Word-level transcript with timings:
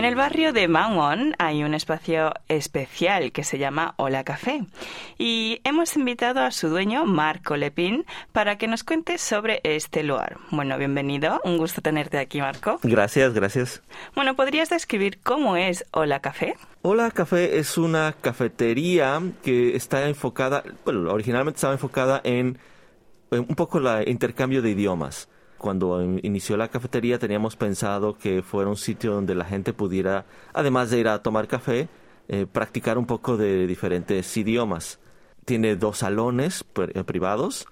En 0.00 0.06
el 0.06 0.14
barrio 0.14 0.54
de 0.54 0.66
Mangwon 0.66 1.34
hay 1.36 1.62
un 1.62 1.74
espacio 1.74 2.32
especial 2.48 3.32
que 3.32 3.44
se 3.44 3.58
llama 3.58 3.92
Hola 3.98 4.24
Café 4.24 4.64
y 5.18 5.60
hemos 5.62 5.94
invitado 5.94 6.40
a 6.40 6.52
su 6.52 6.70
dueño, 6.70 7.04
Marco 7.04 7.54
Lepin, 7.54 8.06
para 8.32 8.56
que 8.56 8.66
nos 8.66 8.82
cuente 8.82 9.18
sobre 9.18 9.60
este 9.62 10.02
lugar. 10.02 10.38
Bueno, 10.52 10.78
bienvenido, 10.78 11.42
un 11.44 11.58
gusto 11.58 11.82
tenerte 11.82 12.16
aquí, 12.16 12.40
Marco. 12.40 12.80
Gracias, 12.82 13.34
gracias. 13.34 13.82
Bueno, 14.14 14.34
¿podrías 14.36 14.70
describir 14.70 15.18
cómo 15.22 15.58
es 15.58 15.84
Hola 15.90 16.20
Café? 16.20 16.54
Hola 16.80 17.10
Café 17.10 17.58
es 17.58 17.76
una 17.76 18.14
cafetería 18.22 19.20
que 19.42 19.76
está 19.76 20.08
enfocada, 20.08 20.64
bueno, 20.86 21.12
originalmente 21.12 21.58
estaba 21.58 21.74
enfocada 21.74 22.22
en, 22.24 22.56
en 23.32 23.40
un 23.40 23.54
poco 23.54 23.76
el 23.76 24.08
intercambio 24.08 24.62
de 24.62 24.70
idiomas 24.70 25.28
cuando 25.60 26.02
inició 26.22 26.56
la 26.56 26.68
cafetería 26.68 27.18
teníamos 27.18 27.54
pensado 27.54 28.16
que 28.16 28.42
fuera 28.42 28.70
un 28.70 28.76
sitio 28.76 29.12
donde 29.12 29.34
la 29.34 29.44
gente 29.44 29.72
pudiera, 29.72 30.24
además 30.52 30.90
de 30.90 30.98
ir 30.98 31.08
a 31.08 31.22
tomar 31.22 31.46
café, 31.46 31.88
eh, 32.28 32.46
practicar 32.50 32.98
un 32.98 33.06
poco 33.06 33.36
de 33.36 33.66
diferentes 33.66 34.36
idiomas. 34.36 34.98
Tiene 35.44 35.76
dos 35.76 35.98
salones 35.98 36.64
eh, 36.76 37.04
privados 37.04 37.66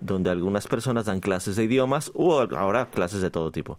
donde 0.00 0.30
algunas 0.30 0.66
personas 0.66 1.06
dan 1.06 1.20
clases 1.20 1.56
de 1.56 1.64
idiomas 1.64 2.10
o 2.14 2.40
ahora 2.40 2.90
clases 2.90 3.20
de 3.20 3.30
todo 3.30 3.52
tipo. 3.52 3.78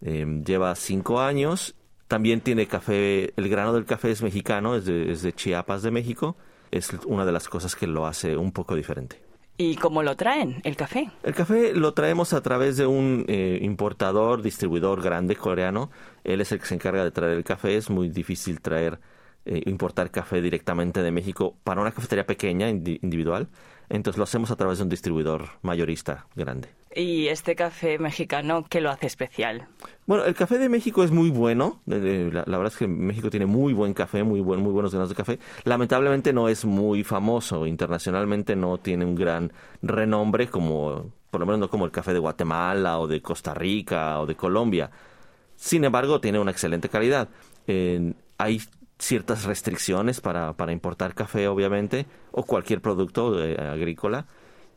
Em, 0.00 0.44
lleva 0.44 0.74
cinco 0.74 1.20
años. 1.20 1.74
También 2.08 2.40
tiene 2.40 2.66
café, 2.66 3.32
el 3.36 3.48
grano 3.48 3.72
del 3.72 3.84
café 3.84 4.10
es 4.10 4.22
mexicano, 4.22 4.76
es 4.76 4.84
de 4.84 5.32
Chiapas 5.34 5.82
de 5.82 5.90
México. 5.90 6.36
Es 6.70 6.90
una 7.06 7.24
de 7.24 7.32
las 7.32 7.48
cosas 7.48 7.74
que 7.74 7.86
lo 7.86 8.06
hace 8.06 8.36
un 8.36 8.52
poco 8.52 8.74
diferente. 8.74 9.25
¿Y 9.58 9.76
cómo 9.76 10.02
lo 10.02 10.16
traen, 10.16 10.60
el 10.64 10.76
café? 10.76 11.10
El 11.22 11.34
café 11.34 11.72
lo 11.72 11.94
traemos 11.94 12.34
a 12.34 12.42
través 12.42 12.76
de 12.76 12.86
un 12.86 13.24
eh, 13.26 13.58
importador, 13.62 14.42
distribuidor 14.42 15.02
grande 15.02 15.34
coreano. 15.34 15.90
Él 16.24 16.42
es 16.42 16.52
el 16.52 16.60
que 16.60 16.66
se 16.66 16.74
encarga 16.74 17.02
de 17.02 17.10
traer 17.10 17.38
el 17.38 17.44
café. 17.44 17.76
Es 17.76 17.88
muy 17.88 18.10
difícil 18.10 18.60
traer, 18.60 19.00
eh, 19.46 19.62
importar 19.64 20.10
café 20.10 20.42
directamente 20.42 21.02
de 21.02 21.10
México 21.10 21.56
para 21.64 21.80
una 21.80 21.92
cafetería 21.92 22.26
pequeña, 22.26 22.68
individual. 22.68 23.48
Entonces 23.88 24.18
lo 24.18 24.24
hacemos 24.24 24.50
a 24.50 24.56
través 24.56 24.78
de 24.78 24.84
un 24.84 24.90
distribuidor 24.90 25.48
mayorista 25.62 26.26
grande. 26.34 26.68
¿Y 26.96 27.28
este 27.28 27.54
café 27.54 27.98
mexicano 27.98 28.64
qué 28.70 28.80
lo 28.80 28.90
hace 28.90 29.06
especial? 29.06 29.68
Bueno, 30.06 30.24
el 30.24 30.34
café 30.34 30.56
de 30.56 30.70
México 30.70 31.04
es 31.04 31.10
muy 31.10 31.28
bueno. 31.28 31.82
La, 31.84 31.98
verdad 31.98 32.68
es 32.68 32.76
que 32.78 32.88
México 32.88 33.28
tiene 33.28 33.44
muy 33.44 33.74
buen 33.74 33.92
café, 33.92 34.22
muy, 34.22 34.40
buen, 34.40 34.60
muy 34.60 34.72
buenos 34.72 34.92
granos 34.92 35.10
de 35.10 35.14
café. 35.14 35.38
Lamentablemente 35.64 36.32
no 36.32 36.48
es 36.48 36.64
muy 36.64 37.04
famoso. 37.04 37.66
Internacionalmente 37.66 38.56
no 38.56 38.78
tiene 38.78 39.04
un 39.04 39.14
gran 39.14 39.52
renombre 39.82 40.48
como, 40.48 41.12
por 41.30 41.40
lo 41.40 41.44
menos 41.44 41.60
no 41.60 41.68
como 41.68 41.84
el 41.84 41.90
café 41.90 42.14
de 42.14 42.18
Guatemala 42.18 42.98
o 42.98 43.06
de 43.06 43.20
Costa 43.20 43.52
Rica 43.52 44.18
o 44.18 44.24
de 44.24 44.34
Colombia. 44.34 44.90
Sin 45.54 45.84
embargo, 45.84 46.18
tiene 46.22 46.38
una 46.38 46.50
excelente 46.50 46.88
calidad. 46.88 47.28
hay 48.38 48.62
ciertas 48.98 49.44
restricciones 49.44 50.22
para, 50.22 50.54
para 50.54 50.72
importar 50.72 51.14
café, 51.14 51.46
obviamente, 51.46 52.06
o 52.30 52.42
cualquier 52.44 52.80
producto 52.80 53.44
eh, 53.44 53.54
agrícola. 53.58 54.24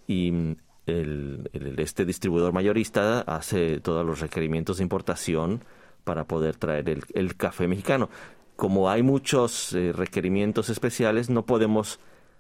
Y 0.06 0.58
el, 0.90 1.76
este 1.78 2.06
distribuidor 2.06 2.54
mayorista 2.54 3.22
hace 3.22 3.80
todos 3.80 4.06
los 4.06 4.20
requerimientos 4.20 4.78
de 4.78 4.84
importación 4.84 5.64
para 6.04 6.26
poder 6.26 6.56
traer 6.56 7.04
el, 7.14 7.36
café 7.36 7.68
mexicano. 7.68 8.10
Como 8.56 8.90
hay 8.90 9.04
muchos 9.04 9.74
eh, 9.74 9.94
requerimientos 9.94 10.70
especiales, 10.70 11.30
no 11.30 11.46
podemos 11.46 12.00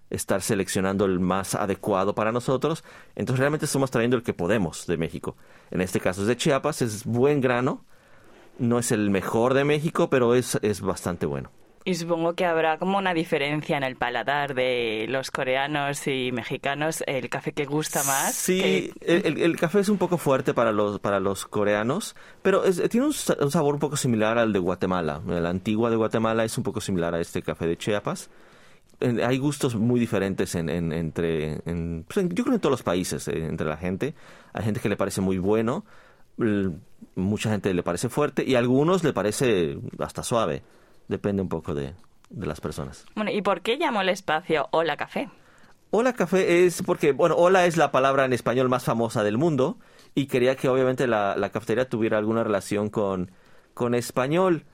estar 0.09 0.41
seleccionando 0.41 1.05
el 1.05 1.19
más 1.19 1.55
adecuado 1.55 2.15
para 2.15 2.31
nosotros, 2.31 2.83
entonces 3.15 3.39
realmente 3.39 3.65
estamos 3.65 3.91
trayendo 3.91 4.17
el 4.17 4.23
que 4.23 4.33
podemos 4.33 4.87
de 4.87 4.97
México. 4.97 5.35
En 5.69 5.81
este 5.81 5.99
caso 5.99 6.21
es 6.21 6.27
de 6.27 6.35
Chiapas, 6.35 6.81
es 6.81 7.05
buen 7.05 7.41
grano, 7.41 7.85
no 8.57 8.79
es 8.79 8.91
el 8.91 9.11
mejor 9.11 9.53
de 9.53 9.65
México, 9.65 10.09
pero 10.09 10.33
es, 10.33 10.57
es 10.63 10.81
bastante 10.81 11.25
bueno. 11.25 11.51
Y 11.85 11.95
supongo 11.95 12.33
que 12.33 12.45
habrá 12.45 12.77
como 12.77 12.97
una 12.97 13.13
diferencia 13.13 13.77
en 13.77 13.83
el 13.83 13.95
paladar 13.95 14.53
de 14.53 15.05
los 15.07 15.31
coreanos 15.31 16.07
y 16.07 16.31
mexicanos, 16.33 17.03
el 17.07 17.29
café 17.29 17.53
que 17.53 17.65
gusta 17.65 18.03
más. 18.03 18.35
Sí, 18.35 18.91
el, 19.01 19.55
café 19.55 19.79
es 19.79 19.89
un 19.89 19.97
poco 19.97 20.17
fuerte 20.17 20.53
para 20.53 20.73
los, 20.73 20.99
para 20.99 21.19
los 21.19 21.45
coreanos, 21.45 22.15
pero 22.41 22.63
tiene 22.89 23.07
un, 23.07 23.13
sabor 23.13 23.73
un 23.73 23.79
poco 23.79 23.95
similar 23.95 24.37
al 24.37 24.51
de 24.51 24.59
Guatemala. 24.59 25.21
La 25.25 25.49
antigua 25.49 25.89
de 25.89 25.95
Guatemala 25.95 26.43
es 26.43 26.57
un 26.57 26.63
poco 26.63 26.81
similar 26.81 27.15
a 27.15 27.21
este 27.21 27.41
café 27.41 27.65
de 27.65 27.77
Chiapas. 27.77 28.29
hay 28.99 29.37
gustos 29.37 29.75
muy 29.75 30.01
diferentes 30.01 30.55
en, 30.55 30.69
entre, 30.69 31.61
pues, 32.07 32.27
yo 32.29 32.43
creo 32.43 32.55
en 32.55 32.61
todos 32.61 32.71
los 32.71 32.83
países, 32.83 33.25
eh, 33.29 33.45
entre 33.45 33.67
la 33.67 33.77
gente. 33.77 34.15
Hay 34.51 34.65
gente 34.65 34.81
que 34.81 34.89
le 34.89 34.97
parece 34.97 35.21
muy 35.21 35.37
bueno, 35.37 35.85
mucha 37.15 37.51
gente 37.51 37.73
le 37.73 37.83
parece 37.83 38.09
fuerte 38.09 38.43
y 38.45 38.55
a 38.55 38.59
algunos 38.59 39.03
le 39.05 39.13
parece 39.13 39.77
hasta 39.97 40.23
suave 40.23 40.61
depende 41.09 41.41
un 41.41 41.49
poco 41.49 41.75
de, 41.75 41.93
las 42.29 42.61
personas. 42.61 43.05
Bueno, 43.15 43.31
¿y 43.31 43.41
por 43.41 43.61
qué 43.61 43.77
llamó 43.77 44.01
el 44.01 44.09
espacio 44.09 44.69
Hola 44.71 44.95
Café? 44.95 45.29
Hola 45.89 46.13
Café 46.13 46.65
es 46.65 46.83
porque, 46.83 47.11
bueno, 47.11 47.35
hola 47.35 47.65
es 47.65 47.75
la 47.75 47.91
palabra 47.91 48.23
en 48.23 48.31
español 48.31 48.69
más 48.69 48.83
famosa 48.83 49.23
del 49.23 49.37
mundo 49.37 49.77
y 50.13 50.27
quería 50.27 50.55
que 50.55 50.69
obviamente 50.69 51.07
la, 51.07 51.49
cafetería 51.51 51.89
tuviera 51.89 52.19
alguna 52.19 52.43
relación 52.43 52.89
con, 52.89 53.31
con 53.73 53.95
español. 53.95 54.65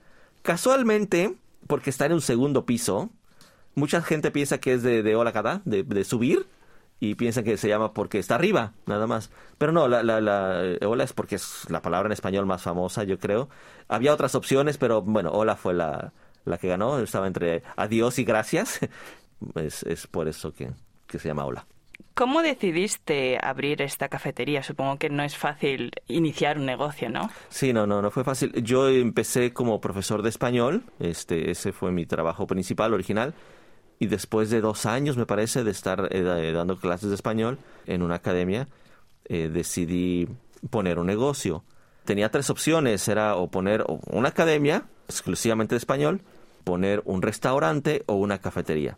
Casualmente, 0.41 1.37
porque 1.65 1.89
está 1.89 2.05
en 2.05 2.13
un 2.13 2.21
segundo 2.21 2.65
piso, 2.65 3.09
mucha 3.73 4.01
gente 4.01 4.29
piensa 4.29 4.59
que 4.59 4.73
es 4.73 4.83
de, 4.83 5.01
de 5.01 5.15
hola 5.15 5.31
cada, 5.31 5.61
de, 5.63 5.83
de, 5.83 6.03
subir, 6.03 6.47
y 6.99 7.15
piensan 7.15 7.43
que 7.43 7.57
se 7.57 7.67
llama 7.67 7.93
porque 7.93 8.19
está 8.19 8.35
arriba, 8.35 8.73
nada 8.85 9.07
más. 9.07 9.31
Pero 9.57 9.71
no, 9.71 9.87
la, 9.87 10.03
la, 10.03 10.19
la 10.21 10.77
hola 10.85 11.03
es 11.05 11.13
porque 11.13 11.35
es 11.35 11.69
la 11.69 11.81
palabra 11.81 12.07
en 12.07 12.13
español 12.13 12.45
más 12.45 12.61
famosa, 12.61 13.03
yo 13.03 13.19
creo. 13.19 13.49
Había 13.87 14.13
otras 14.13 14.35
opciones, 14.35 14.77
pero 14.77 15.01
bueno, 15.01 15.31
hola 15.31 15.55
fue 15.55 15.73
la, 15.73 16.13
la 16.45 16.57
que 16.57 16.67
ganó. 16.67 16.99
Estaba 16.99 17.27
entre 17.27 17.63
adiós 17.75 18.19
y 18.19 18.23
gracias. 18.23 18.79
Es, 19.55 19.83
es 19.83 20.07
por 20.07 20.29
eso 20.29 20.53
que, 20.53 20.71
que 21.07 21.19
se 21.19 21.27
llama 21.27 21.45
hola. 21.45 21.67
¿Cómo 22.13 22.41
decidiste 22.41 23.37
abrir 23.41 23.81
esta 23.81 24.07
cafetería? 24.07 24.63
Supongo 24.63 24.97
que 24.97 25.09
no 25.09 25.21
es 25.23 25.35
fácil 25.35 25.91
iniciar 26.07 26.57
un 26.57 26.65
negocio, 26.65 27.09
¿no? 27.09 27.29
Sí, 27.49 27.73
no, 27.73 27.85
no, 27.85 28.01
no 28.01 28.09
fue 28.09 28.23
fácil. 28.23 28.53
Yo 28.63 28.87
empecé 28.87 29.51
como 29.51 29.81
profesor 29.81 30.21
de 30.21 30.29
español, 30.29 30.83
este, 30.99 31.51
ese 31.51 31.73
fue 31.73 31.91
mi 31.91 32.05
trabajo 32.05 32.47
principal, 32.47 32.93
original, 32.93 33.33
y 33.99 34.07
después 34.07 34.49
de 34.49 34.61
dos 34.61 34.85
años, 34.85 35.17
me 35.17 35.25
parece, 35.25 35.65
de 35.65 35.71
estar 35.71 36.07
eh, 36.11 36.53
dando 36.53 36.77
clases 36.77 37.09
de 37.09 37.15
español 37.15 37.59
en 37.85 38.01
una 38.01 38.15
academia, 38.15 38.69
eh, 39.25 39.49
decidí 39.51 40.29
poner 40.69 40.99
un 40.99 41.07
negocio. 41.07 41.65
Tenía 42.05 42.29
tres 42.29 42.49
opciones, 42.49 43.07
era 43.09 43.35
o 43.35 43.49
poner 43.49 43.83
una 44.09 44.29
academia 44.29 44.85
exclusivamente 45.09 45.75
de 45.75 45.79
español, 45.79 46.21
poner 46.65 47.01
un 47.05 47.21
restaurante 47.21 48.03
o 48.07 48.15
una 48.15 48.39
cafetería. 48.39 48.97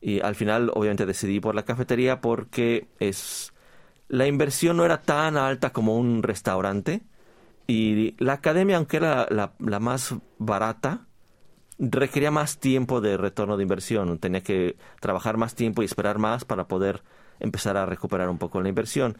Y 0.00 0.20
al 0.20 0.34
final, 0.34 0.70
obviamente, 0.74 1.04
decidí 1.04 1.40
por 1.40 1.54
la 1.54 1.64
cafetería 1.64 2.22
porque 2.22 2.88
es 2.98 3.52
la 4.08 4.26
inversión 4.26 4.78
no 4.78 4.84
era 4.86 5.02
tan 5.02 5.36
alta 5.36 5.70
como 5.70 5.98
un 5.98 6.22
restaurante 6.22 7.02
y 7.66 8.14
la 8.22 8.34
academia, 8.34 8.78
aunque 8.78 8.96
era 8.96 9.26
la 9.30 9.80
más 9.80 10.14
barata, 10.38 11.06
requería 11.78 12.30
más 12.30 12.58
tiempo 12.58 13.00
de 13.00 13.16
retorno 13.16 13.56
de 13.56 13.62
inversión. 13.62 14.18
Tenía 14.18 14.42
que 14.42 14.76
trabajar 15.00 15.36
más 15.36 15.54
tiempo 15.54 15.82
y 15.82 15.84
esperar 15.84 16.18
más 16.18 16.44
para 16.44 16.68
poder 16.68 17.02
empezar 17.40 17.76
a 17.76 17.86
recuperar 17.86 18.28
un 18.28 18.38
poco 18.38 18.60
la 18.60 18.68
inversión. 18.68 19.18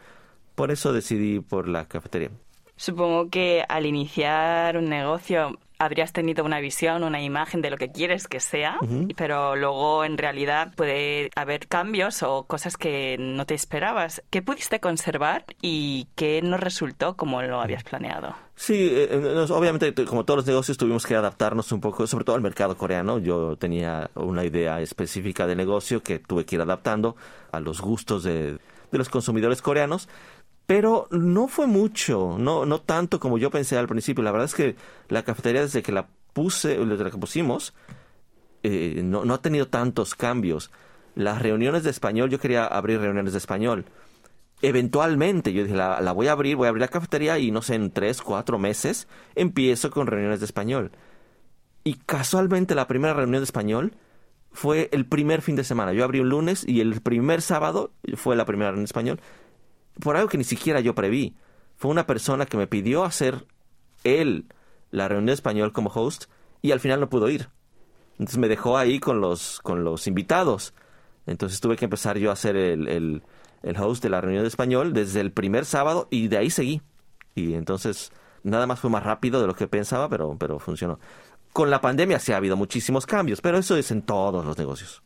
Por 0.55 0.71
eso 0.71 0.93
decidí 0.93 1.41
por 1.41 1.69
la 1.69 1.87
cafetería. 1.87 2.31
Supongo 2.77 3.31
que 3.31 3.65
al 3.69 3.87
iniciar 3.87 4.77
un 4.77 4.89
negocio 4.89 5.59
habrías 5.79 6.13
tenido 6.13 6.45
una 6.45 6.61
visión, 6.61 7.03
una 7.05 7.23
imagen 7.23 7.63
de 7.63 7.71
lo 7.71 7.77
que 7.77 7.91
quieres 7.91 8.29
que 8.29 8.41
sea, 8.41 8.79
pero 9.17 9.57
luego 9.57 10.05
en 10.05 10.19
realidad 10.19 10.73
puede 10.75 11.31
haber 11.37 11.69
cambios 11.69 12.23
o 12.23 12.45
cosas 12.45 12.77
que 12.77 13.17
no 13.19 13.47
te 13.47 13.55
esperabas. 13.55 14.23
¿Qué 14.31 14.43
pudiste 14.43 14.81
conservar 14.81 15.45
y 15.61 16.09
qué 16.15 16.41
no 16.43 16.57
resultó 16.57 17.17
como 17.17 17.43
lo 17.43 17.61
habías 17.61 17.85
planeado? 17.85 18.35
Sí, 18.55 18.89
eh, 18.91 19.09
eh, 19.11 19.47
obviamente 19.51 19.93
como 20.07 20.25
todos 20.25 20.39
los 20.39 20.47
negocios 20.47 20.79
tuvimos 20.79 21.05
que 21.05 21.15
adaptarnos 21.15 21.71
un 21.73 21.81
poco, 21.81 22.07
sobre 22.07 22.25
todo 22.25 22.37
al 22.37 22.43
mercado 22.43 22.77
coreano. 22.77 23.19
Yo 23.19 23.57
tenía 23.57 24.11
una 24.15 24.45
idea 24.45 24.81
específica 24.81 25.47
de 25.47 25.57
negocio 25.57 26.03
que 26.03 26.19
tuve 26.19 26.47
que 26.47 26.57
ir 26.57 26.63
adaptando 26.63 27.17
a 27.53 27.61
los 27.61 27.83
gustos 27.83 28.23
de, 28.23 28.53
de 28.53 28.99
los 28.99 29.11
consumidores 29.11 29.61
coreanos 29.61 30.09
pero 30.67 31.07
no 31.11 31.47
fue 31.47 31.67
mucho, 31.67 32.37
no, 32.39 32.67
no 32.67 32.81
tanto 32.81 33.21
como 33.21 33.39
yo 33.39 33.51
pensé 33.51 33.79
al 33.79 33.87
principio. 33.87 34.25
La 34.25 34.33
verdad 34.33 34.47
es 34.47 34.55
que 34.55 34.77
la 35.09 35.23
cafetería 35.23 35.63
desde 35.63 35.83
que 35.83 35.93
la 35.93 36.09
puse, 36.33 36.77
desde 36.77 37.05
la 37.05 37.11
que 37.11 37.19
pusimos, 37.19 37.73
eh, 38.65 39.01
no, 39.05 39.25
no 39.25 39.35
ha 39.35 39.43
tenido 39.43 39.69
tantos 39.69 40.15
cambios. 40.17 40.71
Las 41.15 41.41
reuniones 41.41 41.85
de 41.85 41.91
español, 41.91 42.31
yo 42.31 42.41
quería 42.41 42.67
abrir 42.67 43.01
reuniones 43.01 43.33
de 43.33 43.39
español. 43.39 43.87
Eventualmente, 44.61 45.53
yo 45.53 45.63
dije, 45.63 45.77
la, 45.77 46.01
la 46.01 46.13
voy 46.13 46.27
a 46.27 46.33
abrir, 46.33 46.57
voy 46.57 46.67
a 46.67 46.71
abrir 46.71 46.81
la 46.81 46.89
cafetería 46.89 47.39
y 47.39 47.53
no 47.53 47.63
sé, 47.63 47.77
en 47.77 47.93
tres, 47.93 48.21
cuatro 48.21 48.59
meses 48.59 49.07
empiezo 49.37 49.91
con 49.91 50.09
reuniones 50.09 50.41
de 50.41 50.47
español. 50.47 50.91
Y 51.85 51.95
casualmente 51.95 52.75
la 52.75 52.89
primera 52.89 53.15
reunión 53.15 53.41
de 53.41 53.45
español 53.45 53.93
fue 54.51 54.89
el 54.91 55.07
primer 55.07 55.43
fin 55.43 55.55
de 55.55 55.63
semana. 55.63 55.93
Yo 55.93 56.03
abrí 56.03 56.19
un 56.19 56.31
lunes 56.31 56.67
y 56.67 56.81
el 56.81 57.01
primer 57.01 57.43
sábado 57.43 57.93
fue 58.17 58.35
la 58.35 58.47
primera 58.47 58.71
reunión 58.71 58.85
de 58.85 58.89
español 58.89 59.21
por 60.01 60.17
algo 60.17 60.29
que 60.29 60.39
ni 60.39 60.45
siquiera 60.45 60.81
yo 60.81 60.95
preví. 60.95 61.37
Fue 61.77 61.91
una 61.91 62.07
persona 62.07 62.47
que 62.47 62.57
me 62.57 62.67
pidió 62.67 63.05
hacer 63.05 63.47
él 64.05 64.47
la 64.91 65.09
reunión 65.09 65.27
de 65.27 65.33
español 65.33 65.73
como 65.73 65.91
host 65.91 66.25
y 66.63 66.73
al 66.73 66.81
final 66.81 67.01
no 67.01 67.09
pudo 67.09 67.29
ir. 67.29 67.49
Entonces 68.13 68.39
me 68.39 68.49
dejó 68.49 68.79
ahí 68.79 68.99
con 68.99 69.21
los, 69.21 69.61
con 69.61 69.85
los 69.85 70.07
invitados. 70.07 70.75
Entonces 71.27 71.61
tuve 71.61 71.77
que 71.77 71.85
empezar 71.85 72.19
yo 72.19 72.31
a 72.31 72.35
hacer 72.35 72.57
el, 72.57 72.89
el, 72.89 73.77
host 73.79 74.03
de 74.03 74.09
la 74.09 74.21
reunión 74.21 74.45
de 74.45 74.49
español 74.49 74.93
desde 74.93 75.21
el 75.21 75.33
primer 75.33 75.65
sábado 75.65 76.09
y 76.11 76.29
de 76.29 76.39
ahí 76.39 76.51
seguí. 76.51 76.81
Y 77.35 77.55
entonces 77.55 78.13
nada 78.43 78.67
más 78.67 78.81
fue 78.81 78.91
más 78.91 79.03
rápido 79.03 79.41
de 79.41 79.47
lo 79.47 79.55
que 79.55 79.69
pensaba, 79.69 80.09
pero, 80.09 80.37
pero 80.39 80.59
funcionó. 80.59 80.99
Con 81.53 81.69
la 81.69 81.81
pandemia 81.81 82.19
sí 82.19 82.33
ha 82.33 82.37
habido 82.37 82.57
muchísimos 82.57 83.07
cambios, 83.07 83.41
pero 83.41 83.59
eso 83.59 83.77
es 83.77 83.91
en 83.91 84.03
todos 84.03 84.45
los 84.45 84.57
negocios. 84.57 85.03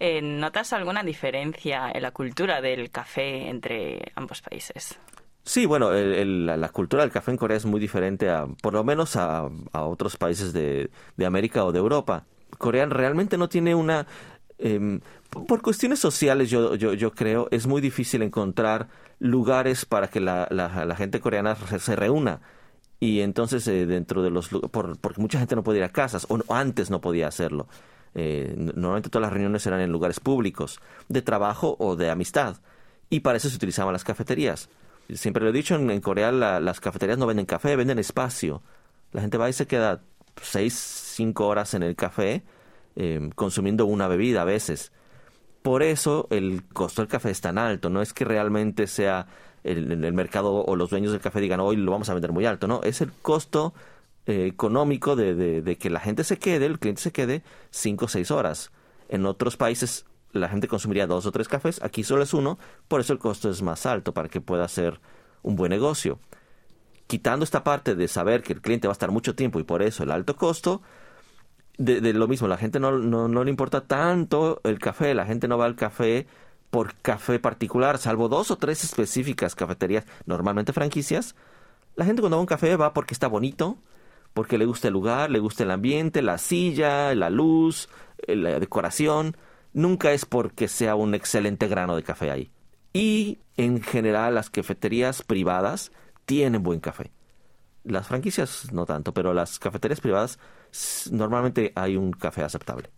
Eh, 0.00 0.22
¿Notas 0.22 0.72
alguna 0.72 1.02
diferencia 1.02 1.90
en 1.92 2.02
la 2.02 2.12
cultura 2.12 2.60
del 2.60 2.90
café 2.90 3.48
entre 3.48 4.12
ambos 4.14 4.42
países? 4.42 4.98
Sí, 5.48 5.64
bueno, 5.64 5.90
la 5.92 6.68
cultura 6.68 7.02
del 7.02 7.10
café 7.10 7.30
en 7.30 7.38
Corea 7.38 7.56
es 7.56 7.64
muy 7.64 7.80
diferente, 7.80 8.28
a, 8.28 8.46
por 8.60 8.74
lo 8.74 8.84
menos 8.84 9.16
a, 9.16 9.48
otros 9.72 10.18
países 10.18 10.52
de, 10.52 10.90
América 11.24 11.64
o 11.64 11.72
de 11.72 11.78
Europa. 11.78 12.26
Corea 12.58 12.84
realmente 12.86 13.38
no 13.38 13.48
tiene 13.48 13.74
una... 13.74 14.06
Em, 14.58 15.00
por 15.30 15.62
cuestiones 15.62 16.00
sociales, 16.00 16.50
yo, 16.50 16.74
yo, 16.74 16.92
yo, 16.92 17.12
creo, 17.12 17.48
es 17.50 17.66
muy 17.66 17.80
difícil 17.80 18.22
encontrar 18.22 18.88
lugares 19.20 19.86
para 19.86 20.08
que 20.08 20.20
la, 20.20 20.94
gente 20.98 21.18
coreana 21.18 21.56
se, 21.56 21.96
reúna. 21.96 22.42
Y 23.00 23.20
entonces, 23.20 23.66
eh, 23.68 23.86
dentro 23.86 24.22
de 24.22 24.30
los... 24.30 24.50
Por, 24.50 24.98
porque 24.98 25.20
mucha 25.20 25.38
gente 25.38 25.56
no 25.56 25.62
podía 25.62 25.78
ir 25.78 25.84
a 25.84 25.92
casas, 25.92 26.26
o 26.28 26.40
antes 26.52 26.90
no 26.90 27.00
podía 27.00 27.26
hacerlo. 27.26 27.68
Eh, 28.14 28.54
normalmente 28.56 29.10
todas 29.10 29.22
las 29.22 29.32
reuniones 29.32 29.66
eran 29.66 29.80
en 29.80 29.92
lugares 29.92 30.20
públicos, 30.20 30.80
de 31.08 31.22
trabajo 31.22 31.76
o 31.78 31.96
de 31.96 32.10
amistad. 32.10 32.56
Y 33.10 33.20
para 33.20 33.36
eso 33.36 33.48
se 33.48 33.56
utilizaban 33.56 33.92
las 33.92 34.04
cafeterías. 34.04 34.68
Siempre 35.14 35.42
lo 35.42 35.50
he 35.50 35.52
dicho, 35.52 35.74
en, 35.74 36.00
Corea 36.00 36.30
las 36.32 36.80
cafeterías 36.80 37.18
no 37.18 37.26
venden 37.26 37.46
café, 37.46 37.76
venden 37.76 37.98
espacio. 37.98 38.62
La 39.12 39.22
gente 39.22 39.38
va 39.38 39.48
y 39.48 39.54
se 39.54 39.66
queda 39.66 40.02
seis, 40.42 40.74
cinco 40.74 41.46
horas 41.46 41.72
en 41.74 41.82
el 41.82 41.96
café 41.96 42.42
em, 42.94 43.30
consumiendo 43.30 43.86
una 43.86 44.06
bebida 44.06 44.42
a 44.42 44.44
veces. 44.44 44.92
Por 45.62 45.82
eso 45.82 46.26
el 46.30 46.64
costo 46.72 47.02
del 47.02 47.08
café 47.08 47.30
es 47.30 47.40
tan 47.40 47.56
alto. 47.56 47.88
No 47.88 48.02
es 48.02 48.12
que 48.12 48.24
realmente 48.24 48.86
sea 48.86 49.26
el, 49.64 50.04
el 50.04 50.12
mercado 50.12 50.64
o 50.64 50.76
los 50.76 50.90
dueños 50.90 51.12
del 51.12 51.20
café 51.20 51.40
digan 51.40 51.60
hoy 51.60 51.76
lo 51.76 51.90
vamos 51.90 52.10
a 52.10 52.14
vender 52.14 52.32
muy 52.32 52.44
alto. 52.44 52.68
No, 52.68 52.82
es 52.82 53.00
el 53.00 53.12
costo 53.22 53.72
eh, 54.28 54.46
económico 54.46 55.16
de, 55.16 55.62
de, 55.62 55.78
que 55.78 55.88
la 55.88 56.00
gente 56.00 56.22
se 56.22 56.38
quede, 56.38 56.66
el 56.66 56.78
cliente 56.78 57.00
se 57.00 57.12
quede 57.12 57.42
cinco 57.70 58.04
o 58.04 58.08
seis 58.08 58.30
horas. 58.30 58.70
En 59.08 59.24
otros 59.24 59.56
países 59.56 60.04
la 60.32 60.50
gente 60.50 60.68
consumiría 60.68 61.06
dos 61.06 61.24
o 61.24 61.32
tres 61.32 61.48
cafés, 61.48 61.82
aquí 61.82 62.04
solo 62.04 62.22
es 62.22 62.34
uno, 62.34 62.58
por 62.88 63.00
eso 63.00 63.14
el 63.14 63.18
costo 63.18 63.48
es 63.48 63.62
más 63.62 63.86
alto 63.86 64.12
para 64.12 64.28
que 64.28 64.42
pueda 64.42 64.68
ser 64.68 65.00
un 65.42 65.56
buen 65.56 65.70
negocio. 65.70 66.18
Quitando 67.06 67.42
esta 67.42 67.64
parte 67.64 67.94
de 67.94 68.06
saber 68.06 68.42
que 68.42 68.52
el 68.52 68.60
cliente 68.60 68.86
va 68.86 68.92
a 68.92 68.98
estar 69.00 69.10
mucho 69.10 69.34
tiempo 69.34 69.60
y 69.60 69.64
por 69.64 69.80
eso 69.80 70.02
el 70.02 70.10
alto 70.10 70.36
costo, 70.36 70.82
de, 71.78 72.02
de 72.02 72.12
lo 72.12 72.28
mismo, 72.28 72.48
la 72.48 72.58
gente 72.58 72.78
no, 72.80 72.98
no, 72.98 73.28
no 73.28 73.44
le 73.44 73.50
importa 73.50 73.86
tanto 73.86 74.60
el 74.62 74.78
café, 74.78 75.14
la 75.14 75.24
gente 75.24 75.48
no 75.48 75.56
va 75.56 75.64
al 75.64 75.74
café 75.74 76.26
por 76.68 76.96
café 76.96 77.38
particular, 77.38 77.96
salvo 77.96 78.28
dos 78.28 78.50
o 78.50 78.58
tres 78.58 78.84
específicas 78.84 79.54
cafeterías, 79.54 80.04
normalmente 80.26 80.74
franquicias. 80.74 81.34
La 81.96 82.04
gente 82.04 82.20
cuando 82.20 82.36
va 82.36 82.40
a 82.40 82.42
un 82.42 82.46
café 82.46 82.76
va 82.76 82.92
porque 82.92 83.14
está 83.14 83.26
bonito, 83.26 83.78
porque 84.38 84.56
le 84.56 84.66
gusta 84.66 84.86
el 84.86 84.94
lugar, 84.94 85.32
le 85.32 85.40
gusta 85.40 85.64
el 85.64 85.72
ambiente, 85.72 86.22
la 86.22 86.38
silla, 86.38 87.12
la 87.16 87.28
luz, 87.28 87.88
eh, 88.18 88.36
la 88.36 88.60
decoración. 88.60 89.36
Nunca 89.72 90.12
es 90.12 90.26
porque 90.26 90.68
sea 90.68 90.94
un 90.94 91.12
excelente 91.12 91.66
grano 91.66 91.96
de 91.96 92.04
café 92.04 92.30
ahí. 92.30 92.52
Y 92.92 93.40
en 93.56 93.82
general 93.82 94.36
las 94.36 94.48
cafeterías 94.48 95.24
privadas 95.24 95.90
tienen 96.24 96.62
buen 96.62 96.78
café. 96.78 97.10
Las 97.82 98.06
franquicias 98.06 98.72
no 98.72 98.86
tanto, 98.86 99.12
pero 99.12 99.34
las 99.34 99.58
cafeterías 99.58 100.00
privadas 100.00 100.38
normalmente 101.10 101.72
hay 101.74 101.96
un 101.96 102.12
café 102.12 102.44
aceptable. 102.44 102.90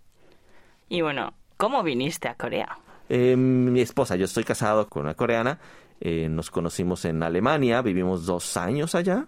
Y 0.91 1.01
bueno, 1.01 1.33
¿cómo 1.57 1.83
viniste 1.83 2.29
a 2.29 2.35
Corea? 2.35 2.77
Eh, 3.09 3.35
mi 3.35 3.81
esposa, 3.81 4.15
yo 4.17 4.27
estoy 4.27 4.45
casado 4.45 4.91
con 4.91 5.05
una 5.05 5.15
coreana, 5.15 5.59
eh, 6.03 6.29
nos 6.29 6.51
conocimos 6.51 7.07
en 7.07 7.23
Alemania, 7.23 7.81
vivimos 7.81 8.27
dos 8.27 8.59
años 8.59 8.95
allá, 8.95 9.27